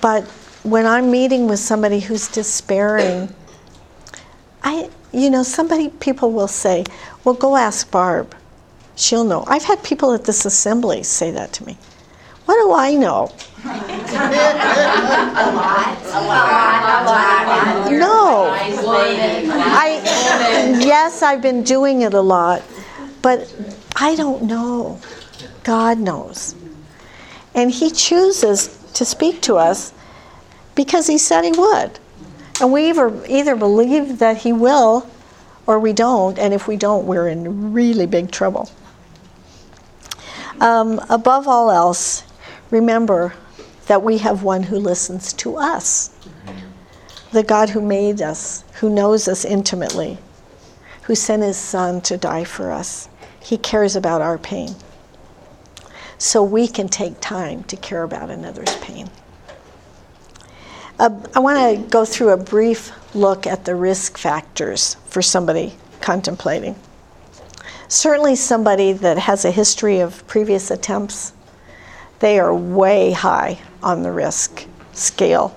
[0.00, 0.24] But
[0.62, 3.34] when I'm meeting with somebody who's despairing,
[4.62, 6.84] I, you know, somebody, people will say,
[7.24, 8.34] well, go ask Barb.
[8.96, 9.44] She'll know.
[9.46, 11.76] I've had people at this assembly say that to me.
[12.46, 13.32] What do I know?
[13.64, 13.68] a
[15.54, 15.98] lot.
[16.04, 16.82] A lot.
[16.84, 17.90] A lot.
[17.90, 18.50] No.
[19.76, 20.00] I,
[20.84, 22.62] yes, I've been doing it a lot,
[23.22, 23.52] but
[23.96, 25.00] I don't know.
[25.62, 26.54] God knows.
[27.54, 29.92] And He chooses to speak to us
[30.74, 31.98] because he said he would.
[32.60, 35.08] And we either, either believe that he will
[35.66, 38.70] or we don't, and if we don't, we're in really big trouble.
[40.60, 42.22] Um, above all else,
[42.74, 43.32] remember
[43.86, 46.10] that we have one who listens to us.
[47.30, 50.18] The God who made us who knows us intimately,
[51.02, 53.08] who sent his son to die for us.
[53.40, 54.74] He cares about our pain.
[56.18, 59.08] So we can take time to care about another's pain.
[60.98, 65.74] Uh, I want to go through a brief look at the risk factors for somebody
[66.00, 66.74] contemplating.
[67.88, 71.33] Certainly, somebody that has a history of previous attempts,
[72.20, 75.56] they are way high on the risk scale.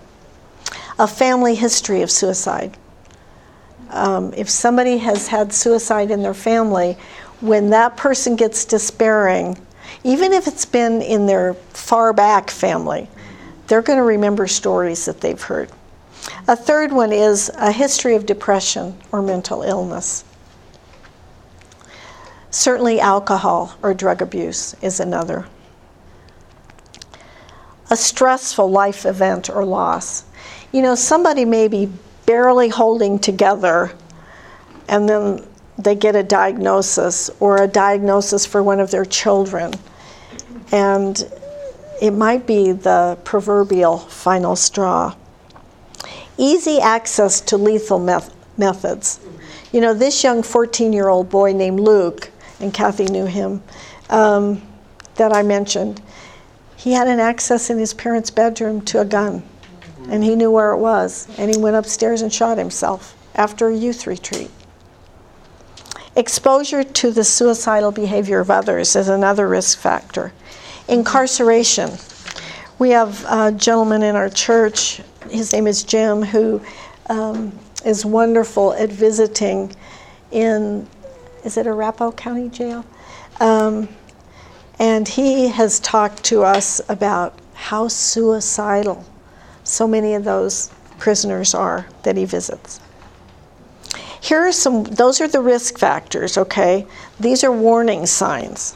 [1.00, 2.78] A family history of suicide.
[3.90, 6.98] Um, if somebody has had suicide in their family,
[7.40, 9.58] when that person gets despairing,
[10.04, 13.08] even if it's been in their far back family,
[13.68, 15.70] they're going to remember stories that they've heard.
[16.48, 20.24] A third one is a history of depression or mental illness.
[22.50, 25.46] Certainly, alcohol or drug abuse is another.
[27.90, 30.26] A stressful life event or loss.
[30.72, 31.90] You know, somebody may be
[32.26, 33.92] barely holding together
[34.88, 35.46] and then
[35.78, 39.74] they get a diagnosis or a diagnosis for one of their children.
[40.72, 41.30] And
[42.02, 45.16] it might be the proverbial final straw.
[46.38, 49.20] Easy access to lethal meth- methods.
[49.72, 53.62] You know, this young 14 year old boy named Luke, and Kathy knew him,
[54.10, 54.62] um,
[55.16, 56.02] that I mentioned,
[56.88, 59.44] he had an access in his parents' bedroom to a gun,
[60.08, 63.76] and he knew where it was, and he went upstairs and shot himself after a
[63.76, 64.50] youth retreat.
[66.16, 70.32] Exposure to the suicidal behavior of others is another risk factor.
[70.88, 71.92] Incarceration.
[72.80, 76.62] We have a gentleman in our church, his name is Jim, who
[77.10, 77.52] um,
[77.84, 79.76] is wonderful at visiting
[80.32, 80.88] in,
[81.44, 82.86] is it Arapahoe County Jail?
[83.42, 83.90] Um,
[84.80, 89.06] and he has talked to us about how suicidal
[89.64, 92.80] so many of those prisoners are that he visits.
[94.22, 96.86] Here are some, those are the risk factors, okay?
[97.20, 98.76] These are warning signs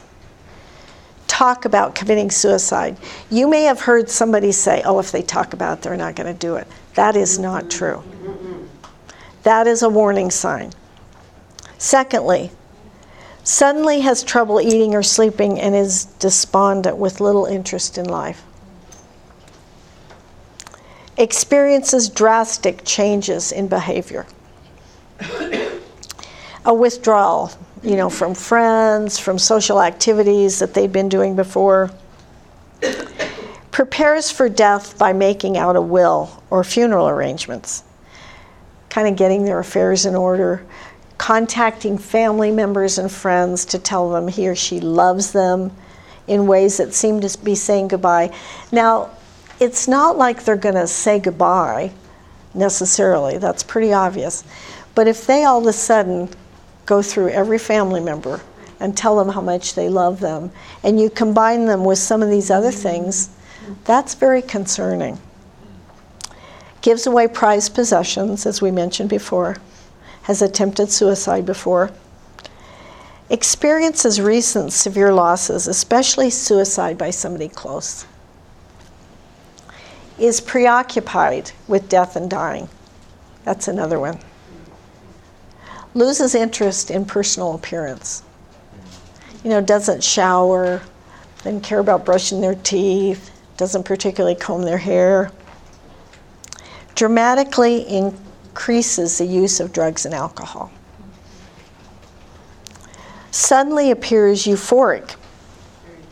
[1.32, 2.94] talk about committing suicide.
[3.30, 6.32] You may have heard somebody say, oh, if they talk about it, they're not going
[6.32, 6.68] to do it.
[6.94, 8.02] That is not true.
[9.42, 10.72] That is a warning sign.
[11.78, 12.50] Secondly,
[13.44, 18.42] suddenly has trouble eating or sleeping and is despondent with little interest in life.
[21.16, 24.26] Experiences drastic changes in behavior.
[26.64, 27.50] A withdrawal,
[27.82, 31.90] you know, from friends, from social activities that they've been doing before.
[33.72, 37.82] Prepares for death by making out a will or funeral arrangements,
[38.90, 40.64] kind of getting their affairs in order,
[41.22, 45.70] contacting family members and friends to tell them he or she loves them
[46.26, 48.28] in ways that seem to be saying goodbye.
[48.72, 49.08] Now,
[49.60, 51.92] it's not like they're going to say goodbye
[52.54, 54.42] necessarily, that's pretty obvious.
[54.96, 56.28] But if they all of a sudden
[56.86, 58.40] go through every family member
[58.80, 60.50] and tell them how much they love them,
[60.82, 63.30] and you combine them with some of these other things,
[63.84, 65.20] that's very concerning.
[66.80, 69.58] Gives away prized possessions, as we mentioned before,
[70.22, 71.90] has attempted suicide before.
[73.30, 78.06] Experiences recent severe losses, especially suicide by somebody close.
[80.18, 82.68] Is preoccupied with death and dying.
[83.44, 84.18] That's another one
[85.94, 88.22] loses interest in personal appearance.
[89.44, 90.80] You know, doesn't shower,
[91.38, 95.30] doesn't care about brushing their teeth, doesn't particularly comb their hair.
[96.94, 97.82] Dramatically
[98.52, 100.70] increases the use of drugs and alcohol.
[103.30, 105.16] Suddenly appears euphoric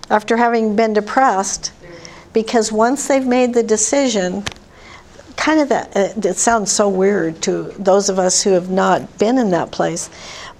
[0.09, 1.71] after having been depressed
[2.33, 4.43] because once they've made the decision,
[5.37, 9.19] kind of that, uh, it sounds so weird to those of us who have not
[9.19, 10.09] been in that place,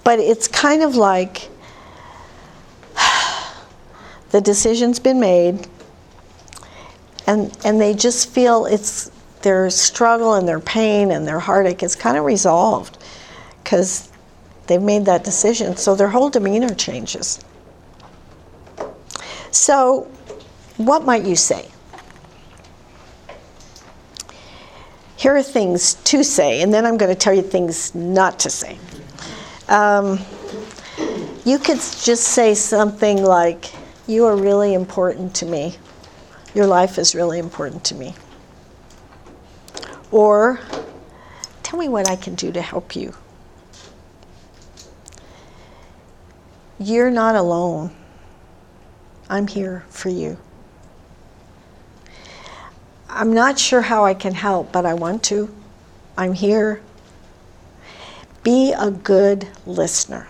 [0.03, 1.49] but it's kind of like
[4.29, 5.67] the decision's been made
[7.25, 9.09] and, and they just feel it's
[9.43, 12.97] their struggle and their pain and their heartache is kind of resolved
[13.63, 14.09] because
[14.67, 15.77] they've made that decision.
[15.77, 17.39] So their whole demeanor changes.
[19.51, 20.09] So,
[20.77, 21.71] what might you say?
[25.21, 28.49] here are things to say, and then I'm going to tell you things not to
[28.49, 28.75] say.
[29.69, 30.19] Um,
[31.45, 33.71] you could just say something like,
[34.07, 35.75] You are really important to me.
[36.55, 38.15] Your life is really important to me.
[40.11, 40.59] Or,
[41.71, 43.15] Tell me what I can do to help you.
[46.77, 47.95] You're not alone.
[49.29, 50.37] I'm here for you.
[53.07, 55.49] I'm not sure how I can help, but I want to.
[56.17, 56.81] I'm here.
[58.43, 60.27] Be a good listener.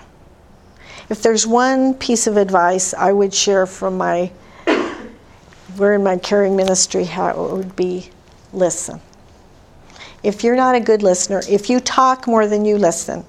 [1.09, 4.31] If there's one piece of advice I would share from my,
[5.75, 8.11] we're in my caring ministry, how it would be
[8.53, 9.01] listen.
[10.23, 13.25] If you're not a good listener, if you talk more than you listen,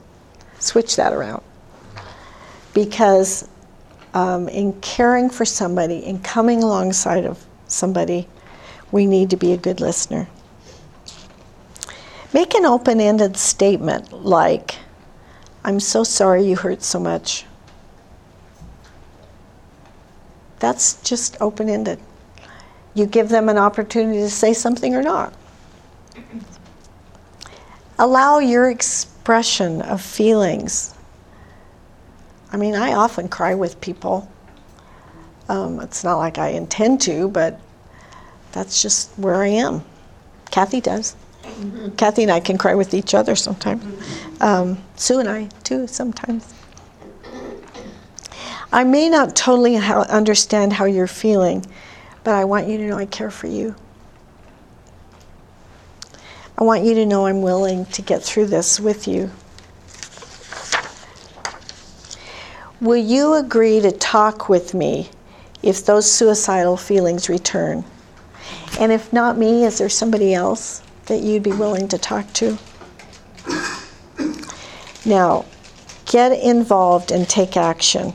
[0.59, 1.43] switch that around.
[2.75, 3.49] Because
[4.15, 8.29] um, in caring for somebody, in coming alongside of somebody,
[8.91, 10.29] we need to be a good listener.
[12.35, 14.77] Make an open ended statement like,
[15.65, 17.47] I'm so sorry you hurt so much.
[20.59, 21.99] That's just open ended.
[22.95, 25.35] You give them an opportunity to say something or not.
[28.03, 30.93] Allow your expression of feelings.
[32.51, 34.29] I mean, I often cry with people.
[35.49, 37.61] Um, it's not like I intend to, but
[38.51, 39.85] that's just where I am.
[40.51, 41.15] Kathy does.
[41.45, 41.91] Mm-hmm.
[41.91, 43.85] Kathy and I can cry with each other sometimes.
[44.41, 46.53] Um, Sue and I, too, sometimes.
[48.73, 51.65] I may not totally understand how you're feeling,
[52.25, 53.77] but I want you to know I care for you.
[56.63, 59.33] I want you to know I'm willing to get through this with you.
[62.81, 65.11] Will you agree to talk with me
[65.65, 67.85] if those suicidal feelings return?
[68.79, 72.57] And if not me, is there somebody else that you'd be willing to talk to?
[75.05, 75.47] Now,
[76.07, 78.13] get involved and take action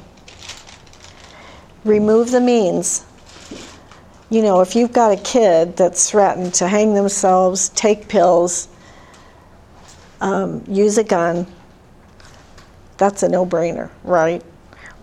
[1.84, 3.04] remove the means.
[4.30, 8.67] You know, if you've got a kid that's threatened to hang themselves, take pills,
[10.19, 11.47] um, use a gun,
[12.97, 14.43] that's a no brainer, right?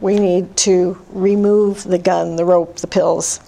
[0.02, 3.40] We need to remove the gun, the rope, the pills.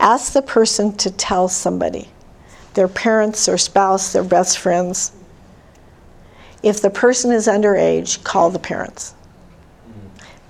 [0.00, 2.08] Ask the person to tell somebody,
[2.74, 5.12] their parents or spouse, their best friends.
[6.64, 9.14] If the person is underage, call the parents.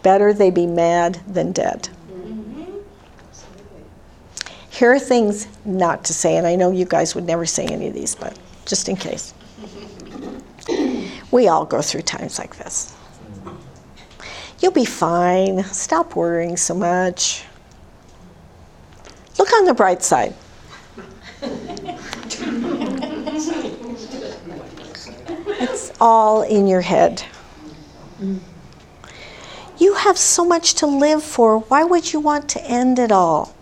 [0.02, 1.90] Better they be mad than dead.
[4.78, 7.88] Here are things not to say, and I know you guys would never say any
[7.88, 9.34] of these, but just in case.
[11.32, 12.94] We all go through times like this.
[14.60, 15.64] You'll be fine.
[15.64, 17.44] Stop worrying so much.
[19.36, 20.32] Look on the bright side.
[25.58, 27.24] it's all in your head.
[29.76, 31.58] You have so much to live for.
[31.58, 33.57] Why would you want to end it all?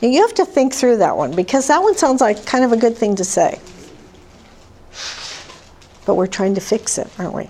[0.00, 2.76] You have to think through that one because that one sounds like kind of a
[2.76, 3.60] good thing to say.
[6.06, 7.48] But we're trying to fix it, aren't we?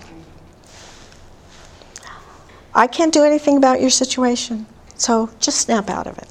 [2.73, 6.27] I can't do anything about your situation, so just snap out of it.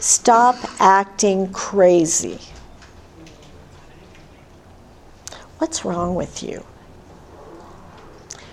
[0.00, 2.40] Stop acting crazy.
[5.58, 6.64] What's wrong with you?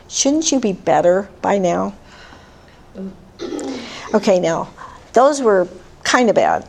[0.07, 1.95] Shouldn't you be better by now?
[4.13, 4.69] Okay, now,
[5.13, 5.67] those were
[6.03, 6.65] kind of bad.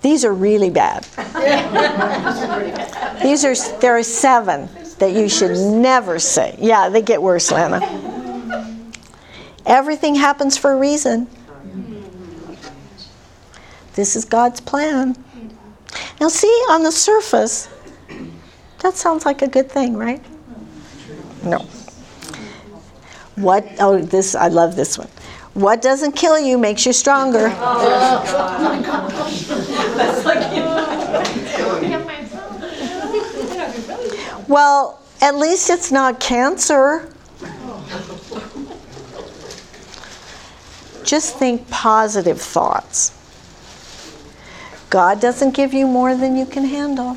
[0.00, 1.04] These are really bad.
[3.22, 6.56] These are there are seven that you should never say.
[6.60, 7.80] Yeah, they get worse, Lana.
[9.66, 11.26] Everything happens for a reason.
[13.94, 15.16] This is God's plan.
[16.20, 17.68] Now, see, on the surface,
[18.80, 20.24] that sounds like a good thing, right?
[21.44, 21.58] No.
[23.36, 25.08] What, oh, this, I love this one.
[25.54, 27.54] What doesn't kill you makes you stronger.
[34.00, 37.12] Oh, well, at least it's not cancer.
[41.04, 43.14] Just think positive thoughts.
[44.90, 47.14] God doesn't give you more than you can handle.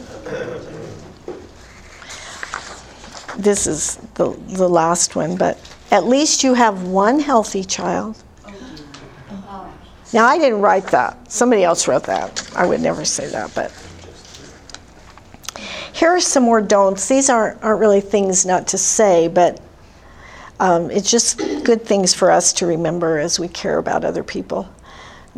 [3.38, 5.58] This is the, the last one, but
[5.92, 8.24] at least you have one healthy child.
[10.14, 11.32] Now, I didn't write that.
[11.32, 12.52] Somebody else wrote that.
[12.56, 13.72] I would never say that, but.
[15.94, 17.08] Here are some more don'ts.
[17.08, 19.62] These aren't, aren't really things not to say, but
[20.60, 24.68] um, it's just good things for us to remember as we care about other people.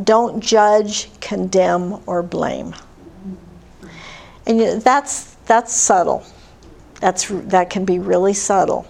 [0.03, 2.73] Don't judge, condemn, or blame.
[4.47, 6.25] And that's, that's subtle.
[6.99, 8.87] That's, that can be really subtle.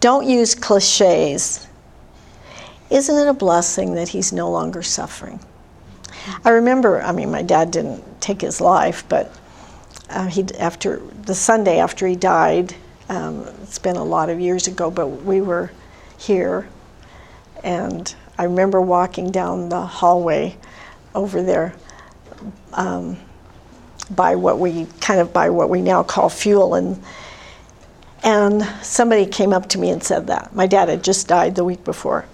[0.00, 1.66] Don't use cliches.
[2.88, 5.38] Isn't it a blessing that he's no longer suffering?
[6.44, 9.32] I remember, I mean, my dad didn't take his life, but
[10.08, 12.74] uh, he after the Sunday after he died,
[13.08, 15.70] um, it's been a lot of years ago, but we were
[16.18, 16.68] here,
[17.62, 20.56] and I remember walking down the hallway
[21.14, 21.74] over there,
[22.72, 23.16] um,
[24.10, 27.02] by what we kind of by what we now call fuel and
[28.22, 31.64] and somebody came up to me and said that my dad had just died the
[31.64, 32.24] week before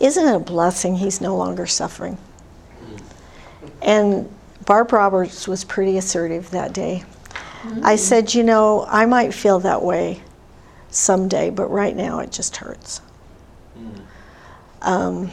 [0.00, 2.18] isn't it a blessing he's no longer suffering
[3.82, 4.28] and
[4.66, 7.02] barb roberts was pretty assertive that day
[7.62, 7.80] mm-hmm.
[7.84, 10.20] i said you know i might feel that way
[10.90, 13.00] someday but right now it just hurts
[13.78, 14.00] mm.
[14.82, 15.30] um,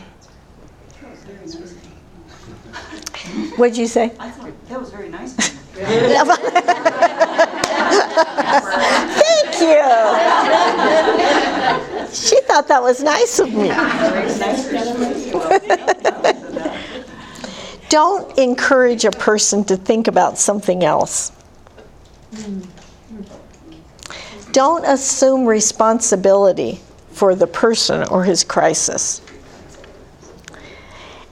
[3.58, 4.14] What'd you say?
[4.20, 5.36] I thought that was very nice.
[9.58, 9.66] Thank you.
[12.14, 13.70] She thought that was nice of me.
[17.90, 21.32] Don't encourage a person to think about something else.
[24.52, 26.80] Don't assume responsibility
[27.12, 29.22] for the person or his crisis.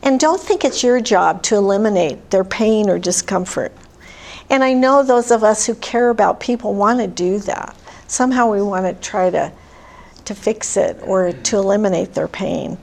[0.01, 3.71] And don't think it's your job to eliminate their pain or discomfort.
[4.49, 7.75] And I know those of us who care about people want to do that.
[8.07, 9.51] Somehow we want to try to,
[10.25, 12.77] to fix it or to eliminate their pain.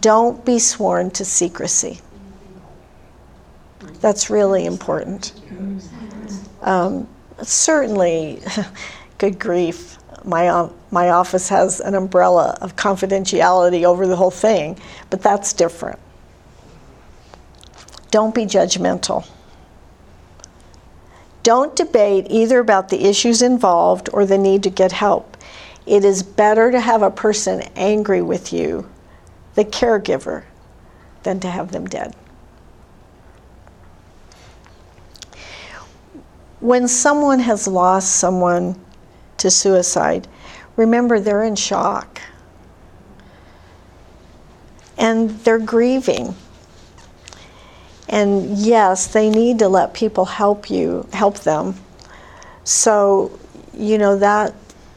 [0.00, 2.00] Don't be sworn to secrecy.
[4.00, 5.32] That's really important.
[6.62, 7.08] Um,
[7.42, 8.40] certainly,
[9.18, 14.78] good grief, my, my office has an umbrella of confidentiality over the whole thing,
[15.10, 15.98] but that's different.
[18.10, 19.26] Don't be judgmental.
[21.44, 25.36] Don't debate either about the issues involved or the need to get help.
[25.86, 28.88] It is better to have a person angry with you,
[29.54, 30.44] the caregiver,
[31.22, 32.16] than to have them dead.
[36.60, 38.82] When someone has lost someone
[39.36, 40.26] to suicide,
[40.76, 42.22] remember they're in shock.
[44.96, 46.34] And they're grieving.
[48.08, 51.74] And yes, they need to let people help you, help them.
[52.64, 53.38] So,
[53.72, 54.54] you know, that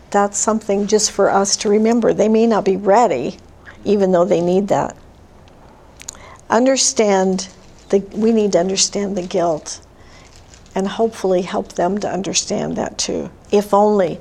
[0.09, 2.13] that's something just for us to remember.
[2.13, 3.37] They may not be ready,
[3.83, 4.95] even though they need that.
[6.49, 7.49] Understand
[7.89, 9.81] the we need to understand the guilt
[10.75, 13.29] and hopefully help them to understand that too.
[13.51, 14.19] If only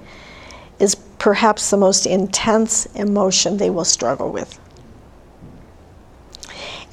[0.79, 4.59] is perhaps the most intense emotion they will struggle with.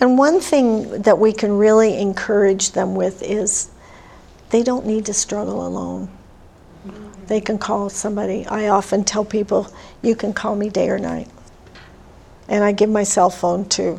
[0.04, 3.70] And one thing that we can really encourage them with is
[4.49, 6.10] they don't need to struggle alone.
[7.28, 8.45] They can call somebody.
[8.47, 11.30] I often tell people, you can call me day or night.
[12.49, 13.97] And I give my cell phone to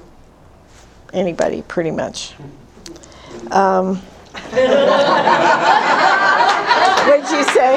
[1.15, 2.35] anybody, pretty much.
[3.51, 3.97] Um,
[7.07, 7.77] What'd you say?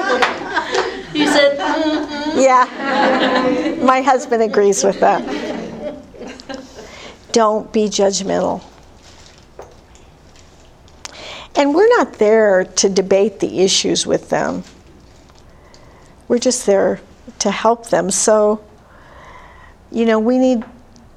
[1.14, 2.40] You said, mm-hmm.
[2.42, 3.78] Yeah.
[3.86, 5.24] My husband agrees with that.
[7.38, 8.64] Don't be judgmental.
[11.56, 14.64] And we're not there to debate the issues with them.
[16.28, 17.00] We're just there
[17.38, 18.10] to help them.
[18.10, 18.66] So,
[19.92, 20.66] you know, we need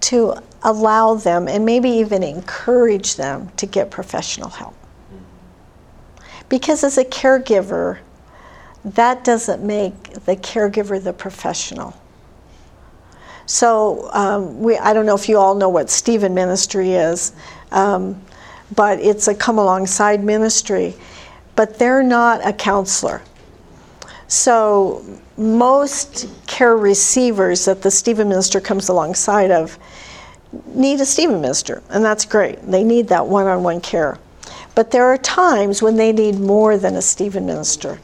[0.00, 4.74] to allow them and maybe even encourage them to get professional help.
[6.50, 8.00] Because as a caregiver,
[8.84, 11.98] that doesn't make the caregiver the professional.
[13.46, 17.32] So um, we, I don't know if you all know what Stephen Ministry is,
[17.72, 18.20] um,
[18.76, 20.94] but it's a come alongside ministry.
[21.56, 23.22] But they're not a counselor.
[24.28, 25.04] So
[25.36, 29.78] most care receivers that the Stephen Minister comes alongside of
[30.66, 32.62] need a Stephen Minister, and that's great.
[32.62, 34.18] They need that one-on-one care.
[34.74, 37.98] But there are times when they need more than a Stephen minister.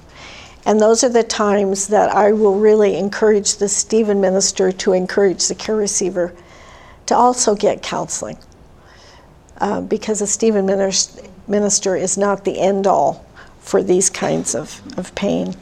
[0.67, 5.47] And those are the times that I will really encourage the Stephen minister to encourage
[5.47, 6.35] the care receiver
[7.07, 8.37] to also get counseling.
[9.59, 13.25] Uh, because a Stephen minister is not the end all
[13.61, 15.55] for these kinds of, of pain.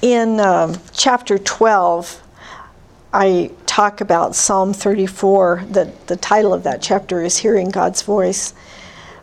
[0.00, 2.22] In um, chapter 12,
[3.12, 5.64] I talk about Psalm 34.
[5.70, 8.54] The, the title of that chapter is Hearing God's Voice.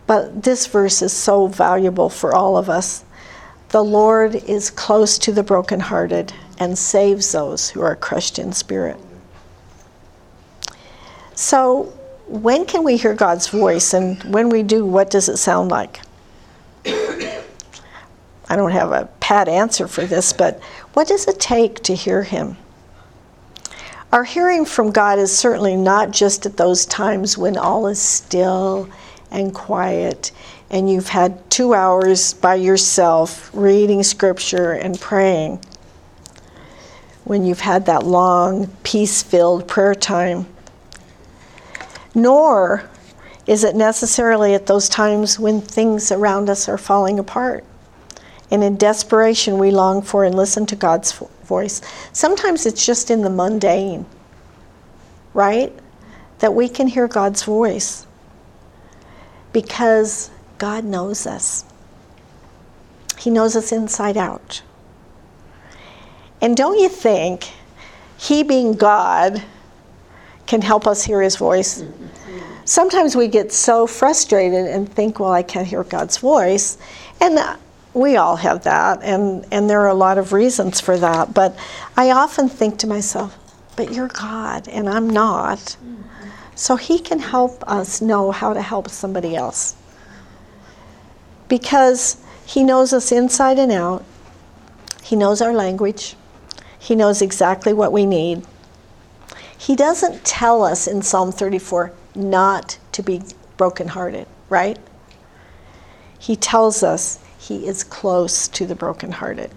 [0.06, 3.04] But this verse is so valuable for all of us.
[3.70, 8.98] The Lord is close to the brokenhearted and saves those who are crushed in spirit.
[11.36, 11.94] So,
[12.28, 13.94] when can we hear God's voice?
[13.94, 16.00] And when we do, what does it sound like?
[16.86, 20.62] I don't have a pat answer for this, but
[20.94, 22.58] what does it take to hear Him?
[24.12, 28.88] Our hearing from God is certainly not just at those times when all is still
[29.34, 30.32] and quiet
[30.74, 35.64] and you've had two hours by yourself reading scripture and praying.
[37.26, 40.48] When you've had that long, peace filled prayer time.
[42.16, 42.90] Nor
[43.46, 47.66] Is it necessarily at those times when things around us are falling apart?
[48.50, 51.12] And in desperation, we long for and listen to God's
[51.44, 51.82] voice.
[52.14, 54.06] Sometimes it's just in the mundane,
[55.34, 55.74] right?
[56.40, 58.08] That we can hear God's voice
[59.54, 61.66] because God knows us.
[63.18, 64.62] He knows us inside out.
[66.42, 67.52] And don't you think
[68.18, 69.42] He, being God,
[70.46, 71.84] can help us hear His voice?
[72.66, 76.78] Sometimes we get so frustrated and think, well, I can't hear God's voice.
[77.22, 77.58] And uh,
[77.94, 81.34] we all have that, and, and there are a lot of reasons for that.
[81.34, 81.56] But
[81.96, 83.38] I often think to myself,
[83.76, 85.78] but you're God, and I'm not.
[86.56, 89.76] So He can help us know how to help somebody else.
[91.48, 94.04] Because He knows us inside and out,
[95.04, 96.16] He knows our language,
[96.80, 98.46] He knows exactly what we need.
[99.58, 103.22] He doesn't tell us in Psalm 34 not to be
[103.58, 104.78] brokenhearted, right?
[106.20, 109.52] He tells us he is close to the brokenhearted.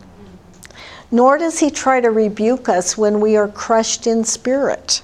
[1.10, 5.02] Nor does he try to rebuke us when we are crushed in spirit.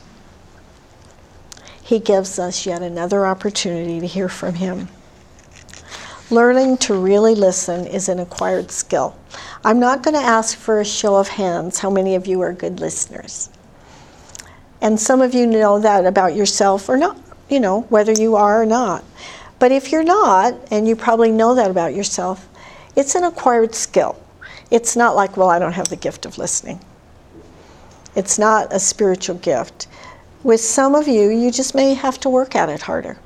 [1.93, 4.89] He gives us yet another opportunity to hear from him.
[6.31, 9.15] Learning to really listen is an acquired skill.
[9.63, 12.55] I'm not going to ask for a show of hands how many of you are
[12.55, 13.51] good listeners.
[14.81, 17.19] And some of you know that about yourself or not,
[17.51, 19.05] you know, whether you are or not.
[19.59, 22.49] But if you're not, and you probably know that about yourself,
[22.97, 24.19] it's an acquired skill.
[24.71, 26.81] It's not like, well, I don't have the gift of listening.
[28.17, 29.89] It's not a spiritual gift.
[30.43, 33.19] With some of you, you just may have to work at it harder.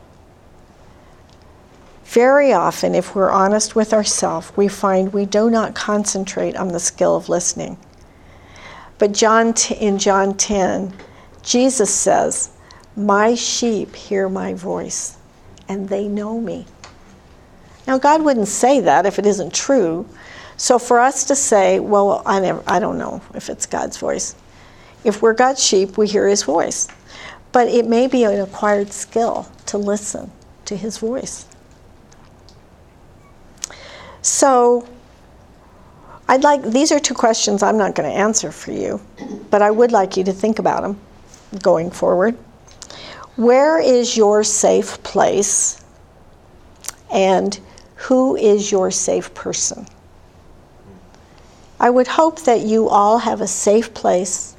[2.05, 6.81] Very often, if we're honest with ourselves, we find we do not concentrate on the
[6.81, 7.79] skill of listening.
[8.99, 10.95] But John in John 10,
[11.43, 12.51] Jesus says,
[12.97, 15.17] "My sheep hear my voice,
[15.69, 16.67] and they know me."
[17.87, 20.07] Now, God wouldn't say that if it isn't true.
[20.57, 24.35] So for us to say, well, I, never, I don't know if it's God's voice.
[25.05, 26.89] If we're God's sheep, we hear his voice.
[27.57, 30.31] But it may be an acquired skill to listen
[30.67, 31.47] to his voice.
[34.21, 34.87] So
[36.29, 39.01] I'd like, these are two questions I'm not going to answer for you,
[39.49, 41.01] but I would like you to think about them
[41.63, 42.37] going forward.
[43.37, 45.83] Where is your safe place?
[47.11, 47.59] And
[47.95, 49.87] who is your safe person?
[51.81, 54.55] I would hope that you all have a safe place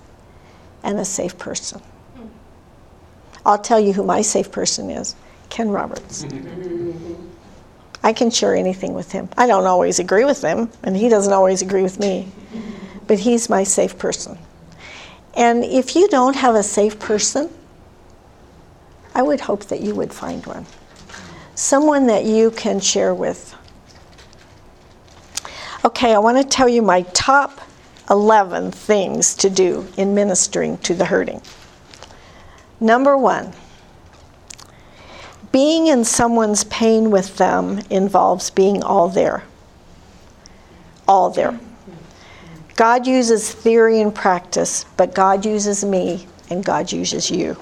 [0.82, 1.80] and a safe person.
[3.48, 5.16] I'll tell you who my safe person is
[5.50, 6.26] Ken Roberts.
[8.04, 9.30] I can share anything with him.
[9.38, 12.28] I don't always agree with him, and he doesn't always agree with me,
[13.08, 14.38] but he's my safe person.
[15.34, 17.50] And if you don't have a safe person,
[19.16, 20.66] I would hope that you would find one
[21.56, 23.56] someone that you can share with.
[25.84, 27.60] Okay, I want to tell you my top
[28.12, 31.42] 11 things to do in ministering to the hurting.
[32.80, 33.54] Number one,
[35.52, 39.44] being in someone's pain with them involves being all there.
[41.08, 41.60] All there.
[42.76, 47.58] God uses theory and practice, but God uses me and God uses you.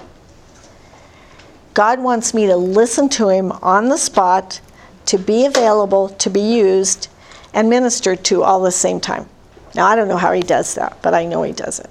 [1.72, 4.60] God wants me to listen to Him on the spot,
[5.06, 7.08] to be available, to be used,
[7.54, 9.28] and ministered to all the same time.
[9.74, 11.90] Now, I don't know how He does that, but I know He does it.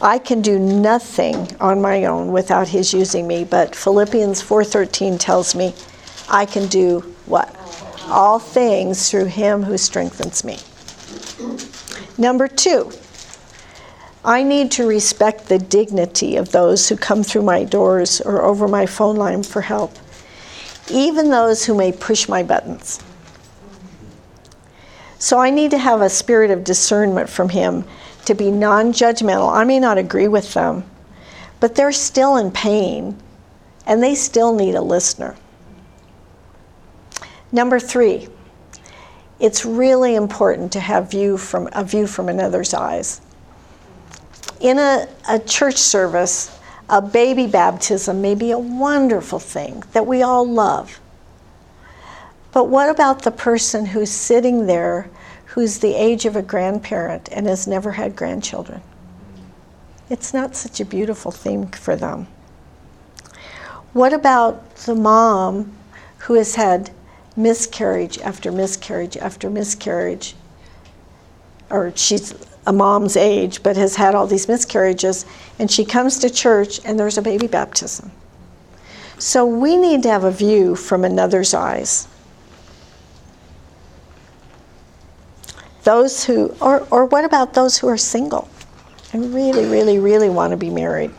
[0.00, 5.54] I can do nothing on my own without His using me, but Philippians 4:13 tells
[5.54, 5.74] me
[6.28, 7.54] I can do what?
[8.08, 10.58] All things through Him who strengthens me.
[12.16, 12.92] Number two,
[14.24, 18.68] I need to respect the dignity of those who come through my doors or over
[18.68, 19.96] my phone line for help,
[20.90, 23.00] even those who may push my buttons.
[25.18, 27.84] So I need to have a spirit of discernment from Him
[28.28, 29.52] to be non judgmental.
[29.52, 30.84] I may not agree with them,
[31.60, 33.16] but they're still in pain
[33.86, 35.34] and they still need a listener.
[37.50, 38.28] Number three,
[39.40, 43.20] it's really important to have view from, a view from another's eyes
[44.60, 46.58] in a, a church service,
[46.88, 51.00] a baby baptism may be a wonderful thing that we all love.
[52.52, 55.10] But what about the person who's sitting there
[55.58, 58.80] who's the age of a grandparent and has never had grandchildren?
[60.08, 62.28] It's not such a beautiful thing for them.
[63.92, 65.72] What about the mom
[66.18, 66.92] who has had
[67.36, 70.36] miscarriage after miscarriage after miscarriage?
[71.70, 75.26] Or she's a mom's age but has had all these miscarriages,
[75.58, 78.12] and she comes to church and there's a baby baptism.
[79.18, 82.06] So we need to have a view from another's eyes.
[85.88, 88.46] Those who, or, or what about those who are single
[89.14, 91.10] and really, really, really want to be married?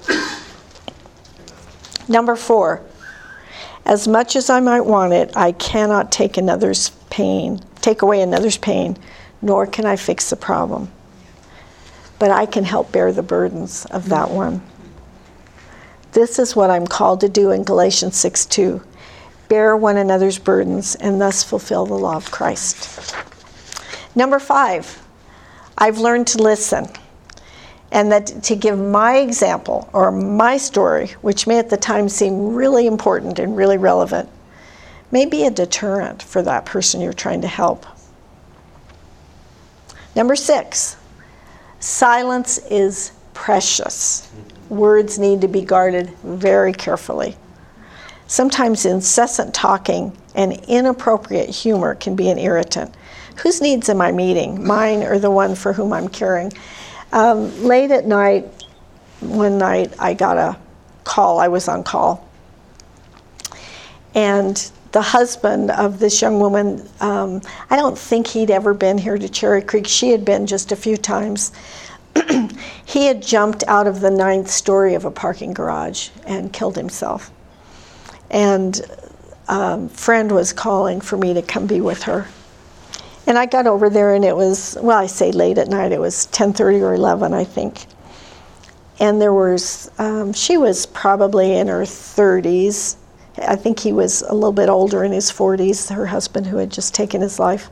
[2.08, 2.84] Number four,
[3.84, 8.60] as much as I might want it, I cannot take another's pain, take away another's
[8.60, 8.96] pain,
[9.42, 10.92] nor can I fix the problem.
[12.20, 14.62] But I can help bear the burdens of that one.
[16.12, 18.84] This is what I'm called to do in Galatians 6 2.
[19.48, 23.16] Bear one another's burdens and thus fulfill the law of Christ.
[24.16, 25.02] Number five,
[25.78, 26.88] I've learned to listen
[27.92, 32.54] and that to give my example or my story, which may at the time seem
[32.54, 34.30] really important and really relevant,
[35.12, 37.86] may be a deterrent for that person you're trying to help.
[40.16, 40.98] Number six,
[41.80, 44.32] silence is precious.
[44.70, 47.38] Words need to be guarded very carefully.
[48.28, 52.94] Sometimes incessant talking and inappropriate humor can be an irritant.
[53.42, 56.52] Whose needs am I meeting, mine or the one for whom I'm caring?
[57.12, 58.46] Um, late at night,
[59.22, 60.58] one night, I got a
[61.04, 61.40] call.
[61.40, 62.28] I was on call.
[64.14, 69.18] And the husband of this young woman, um, I don't think he'd ever been here
[69.18, 69.88] to Cherry Creek.
[69.88, 71.52] She had been just a few times.
[72.86, 77.32] he had jumped out of the ninth story of a parking garage and killed himself.
[78.32, 78.82] And
[79.48, 82.28] a friend was calling for me to come be with her.
[83.30, 85.92] And I got over there, and it was well, I say late at night.
[85.92, 87.86] It was 10:30 or 11, I think.
[89.00, 92.96] And there was um, she was probably in her 30s.
[93.38, 95.94] I think he was a little bit older in his 40s.
[95.94, 97.70] Her husband, who had just taken his life,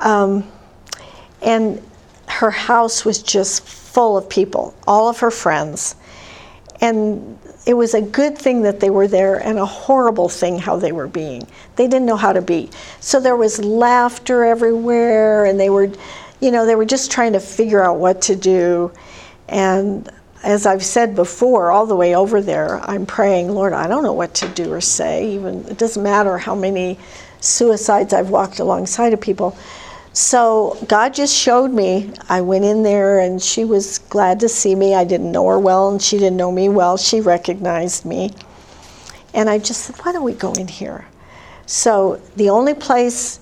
[0.00, 0.50] um,
[1.42, 1.80] and
[2.26, 5.94] her house was just full of people, all of her friends,
[6.80, 10.76] and it was a good thing that they were there and a horrible thing how
[10.76, 11.46] they were being.
[11.76, 12.70] They didn't know how to be.
[13.00, 15.92] So there was laughter everywhere and they were
[16.42, 18.90] you know, they were just trying to figure out what to do.
[19.48, 20.10] And
[20.42, 24.12] as I've said before, all the way over there, I'm praying, Lord, I don't know
[24.12, 25.34] what to do or say.
[25.34, 26.98] Even it doesn't matter how many
[27.40, 29.56] suicides I've walked alongside of people.
[30.12, 32.12] So God just showed me.
[32.28, 34.94] I went in there and she was glad to see me.
[34.94, 36.98] I didn't know her well and she didn't know me well.
[36.98, 38.30] She recognized me.
[39.32, 41.06] And I just said, why don't we go in here?
[41.64, 43.40] So the only place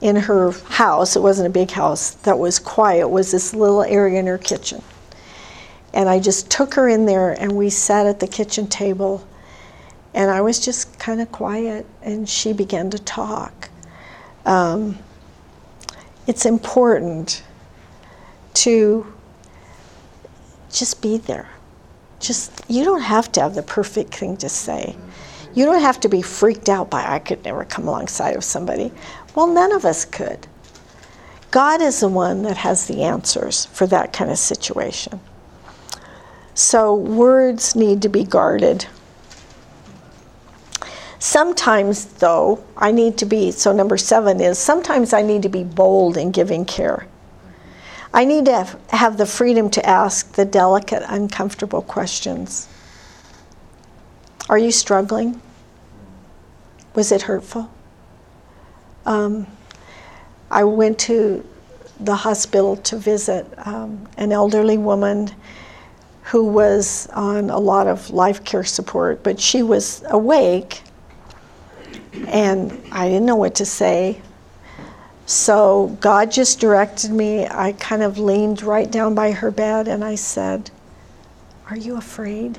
[0.00, 4.18] in her house, it wasn't a big house, that was quiet was this little area
[4.18, 4.82] in her kitchen.
[5.94, 9.26] And I just took her in there and we sat at the kitchen table
[10.14, 13.70] and I was just kind of quiet and she began to talk.
[14.44, 14.98] Um,
[16.28, 17.42] it's important
[18.52, 19.12] to
[20.70, 21.48] just be there.
[22.20, 24.94] Just you don't have to have the perfect thing to say.
[25.54, 28.92] You don't have to be freaked out by I could never come alongside of somebody.
[29.34, 30.46] Well, none of us could.
[31.50, 35.18] God is the one that has the answers for that kind of situation.
[36.52, 38.86] So words need to be guarded.
[41.18, 45.64] Sometimes, though, I need to be, so number seven is sometimes I need to be
[45.64, 47.06] bold in giving care.
[48.14, 52.68] I need to have, have the freedom to ask the delicate, uncomfortable questions.
[54.48, 55.42] Are you struggling?
[56.94, 57.70] Was it hurtful?
[59.04, 59.46] Um,
[60.50, 61.44] I went to
[62.00, 65.30] the hospital to visit um, an elderly woman
[66.22, 70.82] who was on a lot of life care support, but she was awake
[72.26, 74.20] and I didn't know what to say.
[75.26, 77.46] So God just directed me.
[77.46, 80.70] I kind of leaned right down by her bed and I said,
[81.68, 82.58] Are you afraid?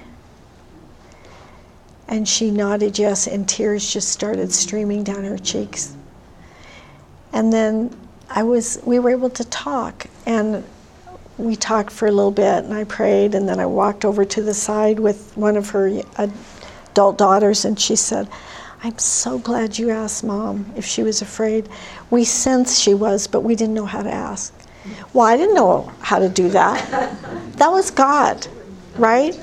[2.08, 5.96] And she nodded yes, and tears just started streaming down her cheeks.
[7.34, 7.96] And then
[8.30, 10.64] I was, we were able to talk, and
[11.38, 14.42] we talked for a little bit, and I prayed, and then I walked over to
[14.42, 18.28] the side with one of her adult daughters, and she said,
[18.82, 21.68] I'm so glad you asked mom if she was afraid.
[22.10, 24.54] We sensed she was, but we didn't know how to ask.
[25.14, 26.90] Well, I didn't know how to do that.
[27.58, 28.48] That was God,
[28.98, 29.38] right?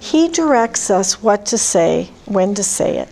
[0.00, 3.08] He directs us what to say, when to say it.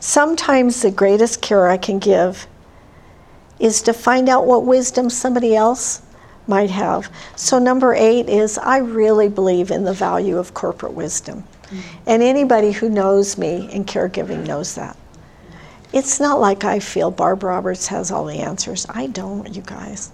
[0.00, 2.48] Sometimes the greatest care I can give
[3.60, 6.02] is to find out what wisdom somebody else
[6.48, 7.10] might have.
[7.36, 11.44] So, number eight is I really believe in the value of corporate wisdom.
[12.06, 14.96] And anybody who knows me in caregiving knows that.
[15.92, 18.86] It's not like I feel Barb Roberts has all the answers.
[18.88, 20.12] I don't, you guys.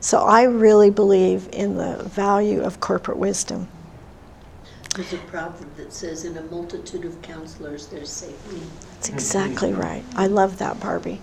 [0.00, 3.68] So I really believe in the value of corporate wisdom.
[4.94, 8.60] There's a proverb that says, in a multitude of counselors, there's safety.
[8.94, 10.04] That's exactly right.
[10.16, 11.20] I love that, Barbie.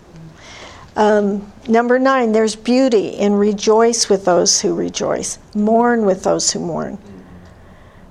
[0.96, 6.60] Um, number nine, there's beauty in rejoice with those who rejoice, mourn with those who
[6.60, 6.98] mourn.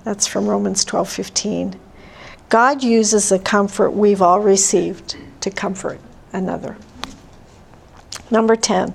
[0.05, 1.81] That's from Romans 12 15.
[2.51, 5.99] God uses the comfort we've all received to comfort
[6.33, 6.77] another.
[8.31, 8.95] Number 10,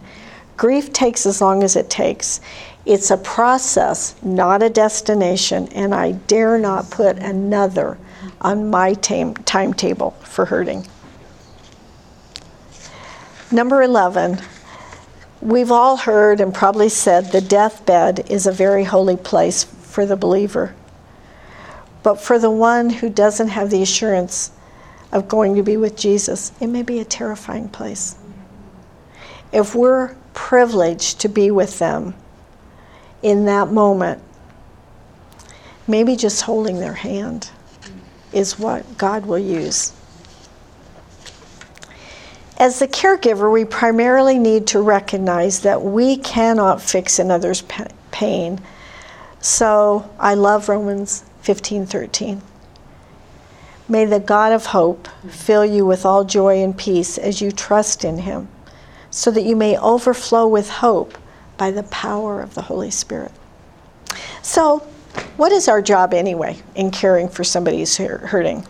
[0.55, 2.41] grief takes as long as it takes.
[2.85, 7.97] It's a process, not a destination, and I dare not put another
[8.41, 10.87] on my time, timetable for hurting.
[13.51, 14.39] Number 11,
[15.41, 20.15] we've all heard and probably said the deathbed is a very holy place for the
[20.15, 20.75] believer.
[22.03, 24.51] But for the one who doesn't have the assurance
[25.11, 28.15] of going to be with Jesus, it may be a terrifying place.
[29.51, 32.13] If we're privileged to be with them
[33.21, 34.21] in that moment,
[35.87, 37.49] maybe just holding their hand
[38.31, 39.93] is what God will use.
[42.57, 47.63] As the caregiver, we primarily need to recognize that we cannot fix another's
[48.11, 48.59] pain.
[49.39, 52.43] So I love Romans 15:13.
[53.87, 58.05] May the God of hope fill you with all joy and peace as you trust
[58.05, 58.49] in him,
[59.09, 61.17] so that you may overflow with hope
[61.57, 63.31] by the power of the Holy Spirit.
[64.43, 64.83] So,
[65.37, 68.67] what is our job anyway in caring for somebody who's hurting?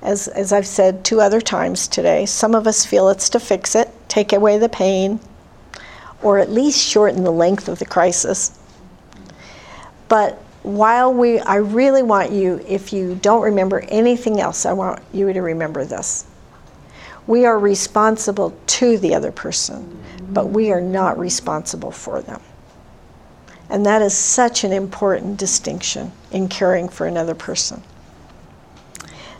[0.00, 3.74] As, as I've said two other times today, some of us feel it's to fix
[3.74, 5.20] it, take away the pain,
[6.22, 8.58] or at least shorten the length of the crisis.
[10.08, 15.02] But while we, I really want you, if you don't remember anything else, I want
[15.12, 16.24] you to remember this.
[17.26, 22.40] We are responsible to the other person, but we are not responsible for them.
[23.68, 27.82] And that is such an important distinction in caring for another person.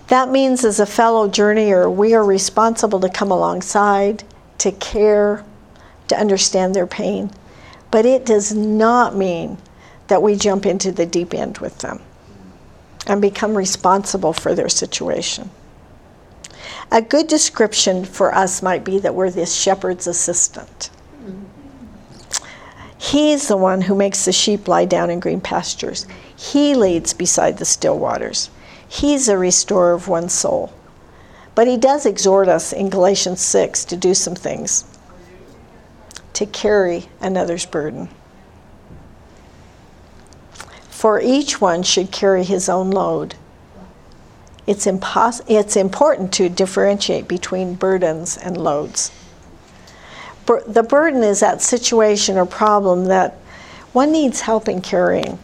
[0.08, 4.24] That means, as a fellow journeyer, we are responsible to come alongside,
[4.58, 5.42] to care,
[6.08, 7.30] to understand their pain.
[7.90, 9.56] But it does not mean
[10.08, 12.00] that we jump into the deep end with them
[13.06, 15.50] and become responsible for their situation.
[16.90, 20.90] A good description for us might be that we're this shepherd's assistant.
[22.98, 26.06] He's the one who makes the sheep lie down in green pastures.
[26.34, 28.48] He leads beside the still waters.
[28.88, 30.72] He's a restorer of one's soul.
[31.54, 34.84] But he does exhort us in Galatians 6 to do some things,
[36.32, 38.08] to carry another's burden.
[41.04, 43.34] For each one should carry his own load.
[44.66, 49.12] It's, impos- it's important to differentiate between burdens and loads.
[50.46, 53.34] Bur- the burden is that situation or problem that
[53.92, 55.38] one needs help in carrying.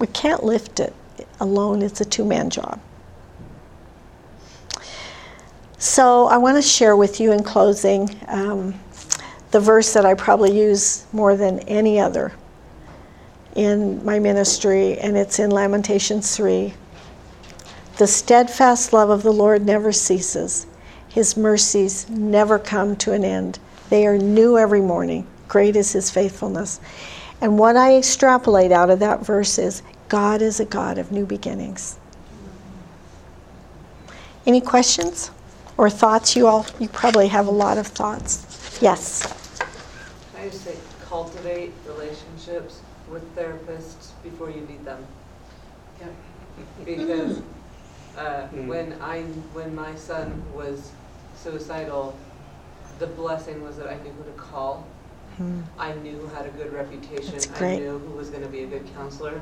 [0.00, 0.92] We can't lift it
[1.38, 2.80] alone, it's a two man job.
[5.78, 8.74] So, I want to share with you in closing um,
[9.52, 12.32] the verse that I probably use more than any other
[13.54, 16.74] in my ministry, and it's in Lamentations 3.
[17.98, 20.66] The steadfast love of the Lord never ceases,
[21.08, 23.58] His mercies never come to an end.
[23.90, 25.26] They are new every morning.
[25.48, 26.80] Great is His faithfulness.
[27.40, 31.26] And what I extrapolate out of that verse is God is a God of new
[31.26, 31.98] beginnings.
[34.46, 35.30] Any questions
[35.76, 36.34] or thoughts?
[36.34, 38.78] You all, you probably have a lot of thoughts.
[38.80, 39.26] Yes.
[40.38, 40.76] I just say
[41.08, 42.80] cultivate relationships
[43.12, 45.06] with therapists before you need them.
[46.84, 47.38] Because
[48.16, 48.66] uh, Mm.
[48.66, 49.22] when I
[49.54, 50.90] when my son was
[51.36, 52.16] suicidal,
[52.98, 54.86] the blessing was that I knew who to call.
[55.36, 55.60] Hmm.
[55.78, 57.36] I knew who had a good reputation.
[57.36, 59.40] That's I knew who was going to be a good counselor.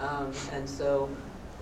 [0.00, 1.10] Um, and so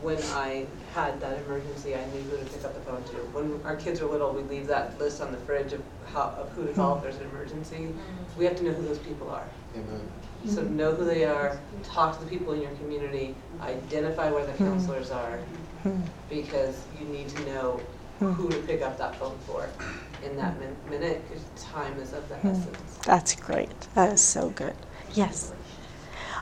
[0.03, 3.16] when I had that emergency, I knew who to pick up the phone to.
[3.34, 5.82] When our kids are little, we leave that list on the fridge of,
[6.12, 7.92] how, of who to call if there's an emergency.
[8.38, 9.49] We have to know who those people are.
[9.74, 10.01] Amen.
[10.47, 14.53] So know who they are, talk to the people in your community, identify where the
[14.53, 14.64] Hmm.
[14.68, 15.40] counselors are,
[16.30, 17.80] because you need to know
[18.18, 18.32] Hmm.
[18.32, 19.68] who to pick up that phone for
[20.24, 22.49] in that min- minute, because time is of the Hmm.
[22.49, 22.78] essence.
[23.05, 23.70] That's great.
[23.94, 24.74] That is so good.
[25.14, 25.53] Yes.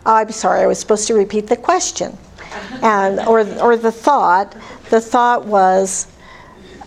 [0.07, 2.17] I'm sorry, I was supposed to repeat the question.
[2.83, 4.55] And, or, or the thought.
[4.91, 6.07] The thought was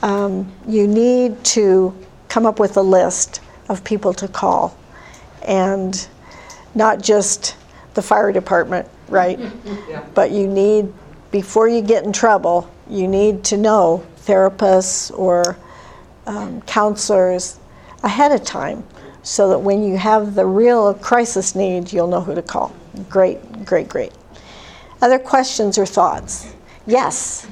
[0.03, 1.93] um, you need to
[2.29, 4.77] come up with a list of people to call.
[5.41, 6.07] And
[6.77, 7.57] not just
[7.95, 9.39] the fire department, right?
[9.89, 10.05] Yeah.
[10.13, 10.93] But you need,
[11.31, 15.57] before you get in trouble, you need to know therapists or
[16.27, 17.59] um, counselors
[18.03, 18.83] ahead of time
[19.23, 22.73] so that when you have the real crisis need, you'll know who to call.
[23.09, 24.13] Great, great, great.
[25.01, 26.53] Other questions or thoughts?
[26.85, 27.47] Yes.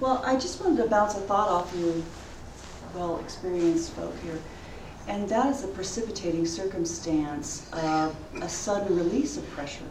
[0.00, 2.04] Well, I just wanted to bounce a thought off you,
[2.94, 4.38] well experienced folk here.
[5.08, 9.84] And that is a precipitating circumstance of a sudden release of pressure.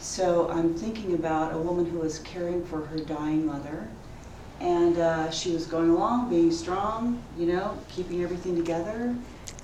[0.00, 3.88] So I'm thinking about a woman who was caring for her dying mother.
[4.60, 9.14] And uh, she was going along, being strong, you know, keeping everything together.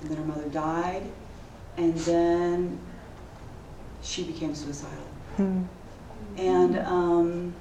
[0.01, 1.03] And then her mother died.
[1.77, 2.79] And then
[4.01, 4.97] she became suicidal.
[6.37, 7.53] And um,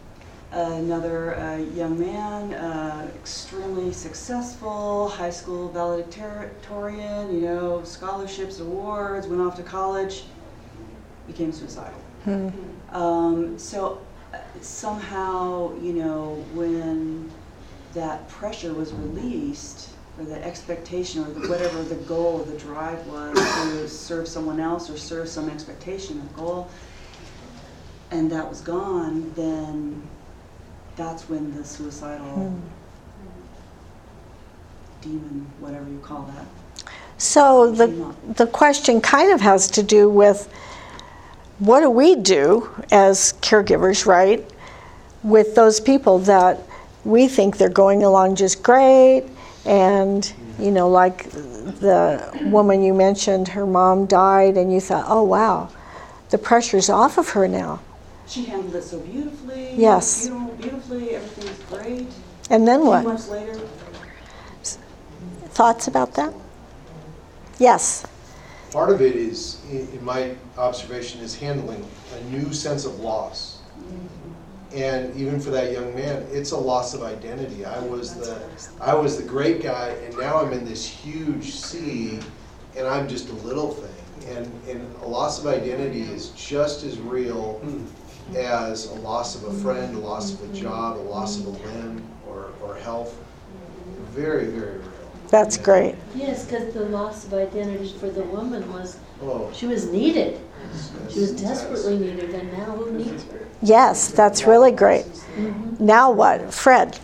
[0.53, 9.41] another uh, young man, uh, extremely successful, high school valedictorian, you know, scholarships, awards, went
[9.41, 10.25] off to college,
[11.27, 11.99] became suicidal.
[12.91, 14.01] Um, so
[14.33, 17.33] uh, somehow, you know, when
[17.95, 19.89] that pressure was released,
[20.19, 24.91] or the expectation, or the, whatever the goal the drive was to serve someone else
[24.91, 26.71] or serve some expectation or goal,
[28.11, 30.03] and that was gone, then
[30.97, 32.61] that's when the suicidal hmm.
[35.01, 36.47] demon, whatever you call that.
[37.18, 40.53] So the, the question kind of has to do with
[41.61, 44.45] what do we do as caregivers, right,
[45.22, 46.59] with those people that
[47.05, 49.24] we think they're going along just great,
[49.64, 55.22] and you know, like the woman you mentioned, her mom died, and you thought, oh
[55.22, 55.68] wow,
[56.30, 57.80] the pressure's off of her now.
[58.33, 59.74] She handled it so beautifully.
[59.76, 60.24] Yes.
[60.24, 62.07] You know, beautifully, everything's great.
[62.49, 63.05] And then A few what?
[63.05, 63.61] months later,
[65.51, 66.33] Thoughts about that?
[67.59, 68.07] Yes.
[68.70, 73.61] Part of it is, in in my observation, is handling a new sense of loss.
[73.78, 74.78] Mm-hmm.
[74.78, 77.66] And even for that young man, it's a loss of identity.
[77.66, 78.41] I was the,
[78.80, 82.18] I was the great guy, and now I'm in this huge sea,
[82.78, 84.35] and I'm just a little thing.
[84.35, 87.85] And, and a loss of identity is just as real hmm.
[88.35, 91.51] As a loss of a friend, a loss of a job, a loss of a
[91.51, 93.18] limb, or, or health.
[94.11, 95.12] Very, very real.
[95.29, 95.95] That's great.
[96.14, 100.41] Yes, because the loss of identity for the woman was, Oh, she was needed.
[101.09, 103.47] She was desperately needed, and now who needs her?
[103.62, 105.07] Yes, that's really great.
[105.79, 106.53] Now what?
[106.53, 106.99] Fred?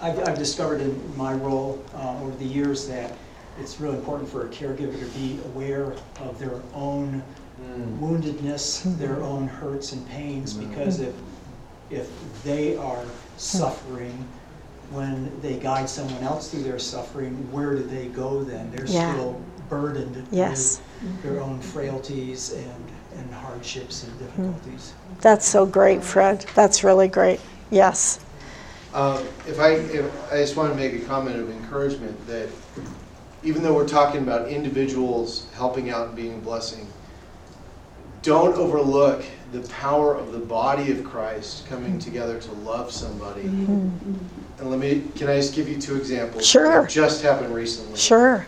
[0.00, 3.12] I've, I've discovered in my role uh, over the years that
[3.60, 7.22] it's really important for a caregiver to be aware of their own
[7.60, 7.98] mm.
[7.98, 9.22] woundedness, their mm-hmm.
[9.22, 10.68] own hurts and pains, mm-hmm.
[10.68, 11.14] because if,
[11.90, 12.10] if
[12.44, 13.04] they are
[13.36, 14.26] suffering,
[14.90, 18.70] when they guide someone else through their suffering, where do they go then?
[18.70, 19.12] They're Yeah.
[19.12, 20.80] still burdened Yes.
[21.02, 21.50] with their mm-hmm.
[21.50, 22.84] own frailties and,
[23.18, 24.92] and hardships and difficulties.
[25.20, 26.46] That's so great, Fred.
[26.54, 27.40] That's really great.
[27.70, 28.20] Yes.
[28.94, 32.48] Um, If I, if, I just want to make a comment of encouragement that
[33.42, 36.86] even though we're talking about individuals helping out and being a blessing,
[38.22, 43.42] don't overlook the power of the body of Christ coming together to love somebody.
[43.42, 46.44] And let me, can I just give you two examples?
[46.46, 46.82] Sure.
[46.82, 47.96] that Just happened recently.
[47.96, 48.46] Sure.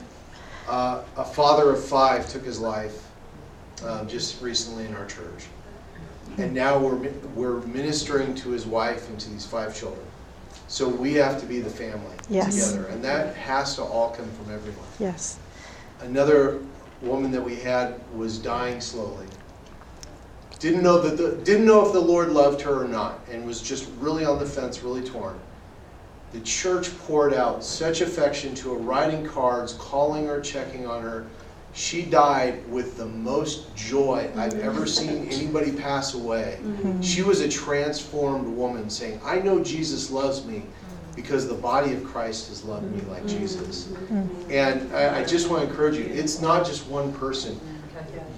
[0.69, 3.07] Uh, a father of five took his life
[3.85, 5.47] um, just recently in our church.
[6.37, 10.07] And now we're, we're ministering to his wife and to these five children.
[10.71, 12.71] So we have to be the family Yes.
[12.71, 12.87] together.
[12.87, 14.87] And that has to all come from everyone.
[15.01, 15.37] Yes.
[16.01, 16.61] Another
[17.03, 19.27] woman that we had was dying slowly.
[20.61, 23.61] Didn't know that the, didn't know if the Lord loved her or not, and was
[23.61, 25.41] just really on the fence, really torn.
[26.33, 31.27] The church poured out such affection to her, writing cards, calling her, checking on her.
[31.73, 34.69] She died with the most joy I've mm-hmm.
[34.69, 36.59] ever seen anybody pass away.
[36.63, 37.01] Mm-hmm.
[37.01, 40.63] She was a transformed woman saying, I know Jesus loves me
[41.15, 43.39] because the body of Christ has loved me like mm-hmm.
[43.39, 43.93] Jesus.
[44.51, 47.59] And I, I just want to encourage you, it's not just one person.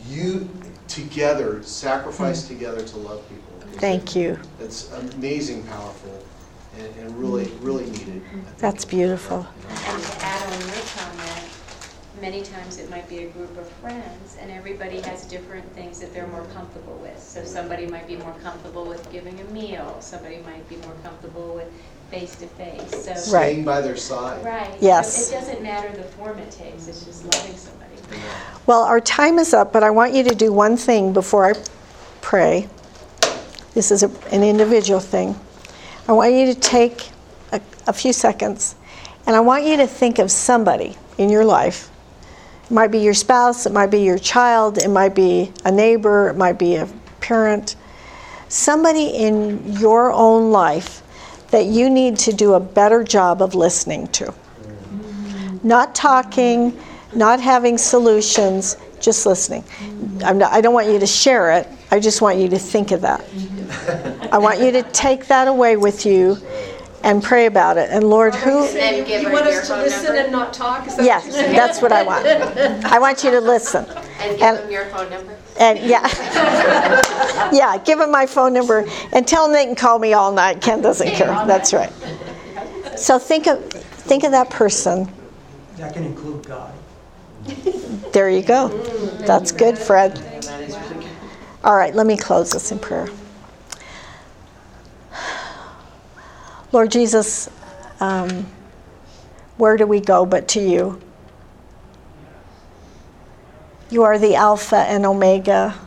[0.09, 0.49] You
[0.89, 3.53] together, sacrifice together to love people.
[3.79, 4.39] Thank you.
[4.59, 6.23] That's amazing, powerful,
[6.79, 8.23] and, and really, really needed.
[8.27, 8.59] I think.
[8.59, 9.47] That's beautiful.
[12.23, 16.15] Many times it might be a group of friends, and everybody has different things that
[16.15, 17.21] they're more comfortable with.
[17.21, 21.53] So somebody might be more comfortable with giving a meal, somebody might be more comfortable
[21.57, 21.69] with
[22.13, 23.11] face-to-face, so.
[23.11, 23.19] Right.
[23.19, 24.45] Staying by their side.
[24.45, 24.73] Right.
[24.81, 25.27] Yes.
[25.27, 27.83] So It doesn't matter the form it takes, it's just loving somebody.
[28.67, 31.55] Well, our time is up, but I want you to do one thing before I
[32.21, 32.69] pray.
[33.75, 35.35] This is a, an individual thing.
[36.07, 37.09] I want you to take
[37.51, 38.77] a, a few seconds
[39.27, 41.91] and I want you to think of somebody in your life.
[42.73, 46.31] It might be your spouse, it might be your child, it might be a neighbor,
[46.31, 46.89] it might be a
[47.21, 47.77] parent.
[48.49, 51.03] Somebody in your own life
[51.51, 54.33] that you need to do a better job of listening to.
[55.63, 56.81] Not talking,
[57.15, 59.65] not having solutions, just listening.
[60.21, 61.69] Not, I don't want you to share it.
[61.91, 63.23] I just want you to think of that.
[64.33, 66.39] I want you to take that away with you
[67.05, 67.91] and pray about it.
[67.91, 68.67] And Lord, who.
[68.69, 70.21] Then give You want us to listen number?
[70.21, 70.87] and not talk?
[70.87, 72.27] Is that Yes, what you're that's what I want.
[72.85, 73.85] I want you to listen.
[74.21, 75.37] And give And- them your phone number?
[75.59, 76.09] And yeah,
[77.53, 80.63] yeah, give them my phone number and tell them they can call me all night.
[80.63, 81.29] Ken doesn't care.
[81.47, 81.93] That's right.
[82.97, 85.11] So think of think of that person.
[85.77, 86.73] That can include God.
[88.13, 88.69] There you go.
[89.27, 90.19] That's good, Fred.
[91.65, 93.09] All right, let me close this in prayer.
[96.73, 97.51] Lord Jesus,
[98.01, 98.47] um,
[99.59, 101.01] where do we go but to you?
[103.91, 105.79] You are the Alpha and Omega.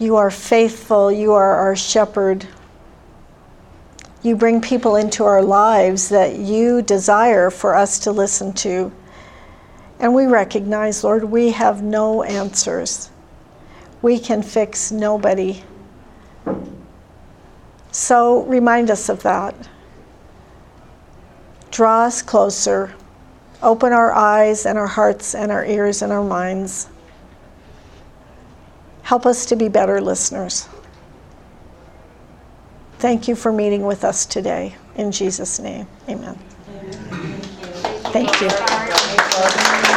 [0.00, 1.12] You are faithful.
[1.12, 2.48] You are our shepherd.
[4.24, 8.90] You bring people into our lives that you desire for us to listen to.
[10.00, 13.10] And we recognize, Lord, we have no answers.
[14.02, 15.62] We can fix nobody.
[17.94, 19.54] So remind us of that.
[21.70, 22.92] Draw us closer.
[23.62, 26.88] Open our eyes and our hearts and our ears and our minds.
[29.02, 30.68] Help us to be better listeners.
[32.98, 34.74] Thank you for meeting with us today.
[34.96, 36.34] In Jesus' name, amen.
[38.10, 39.93] Thank you.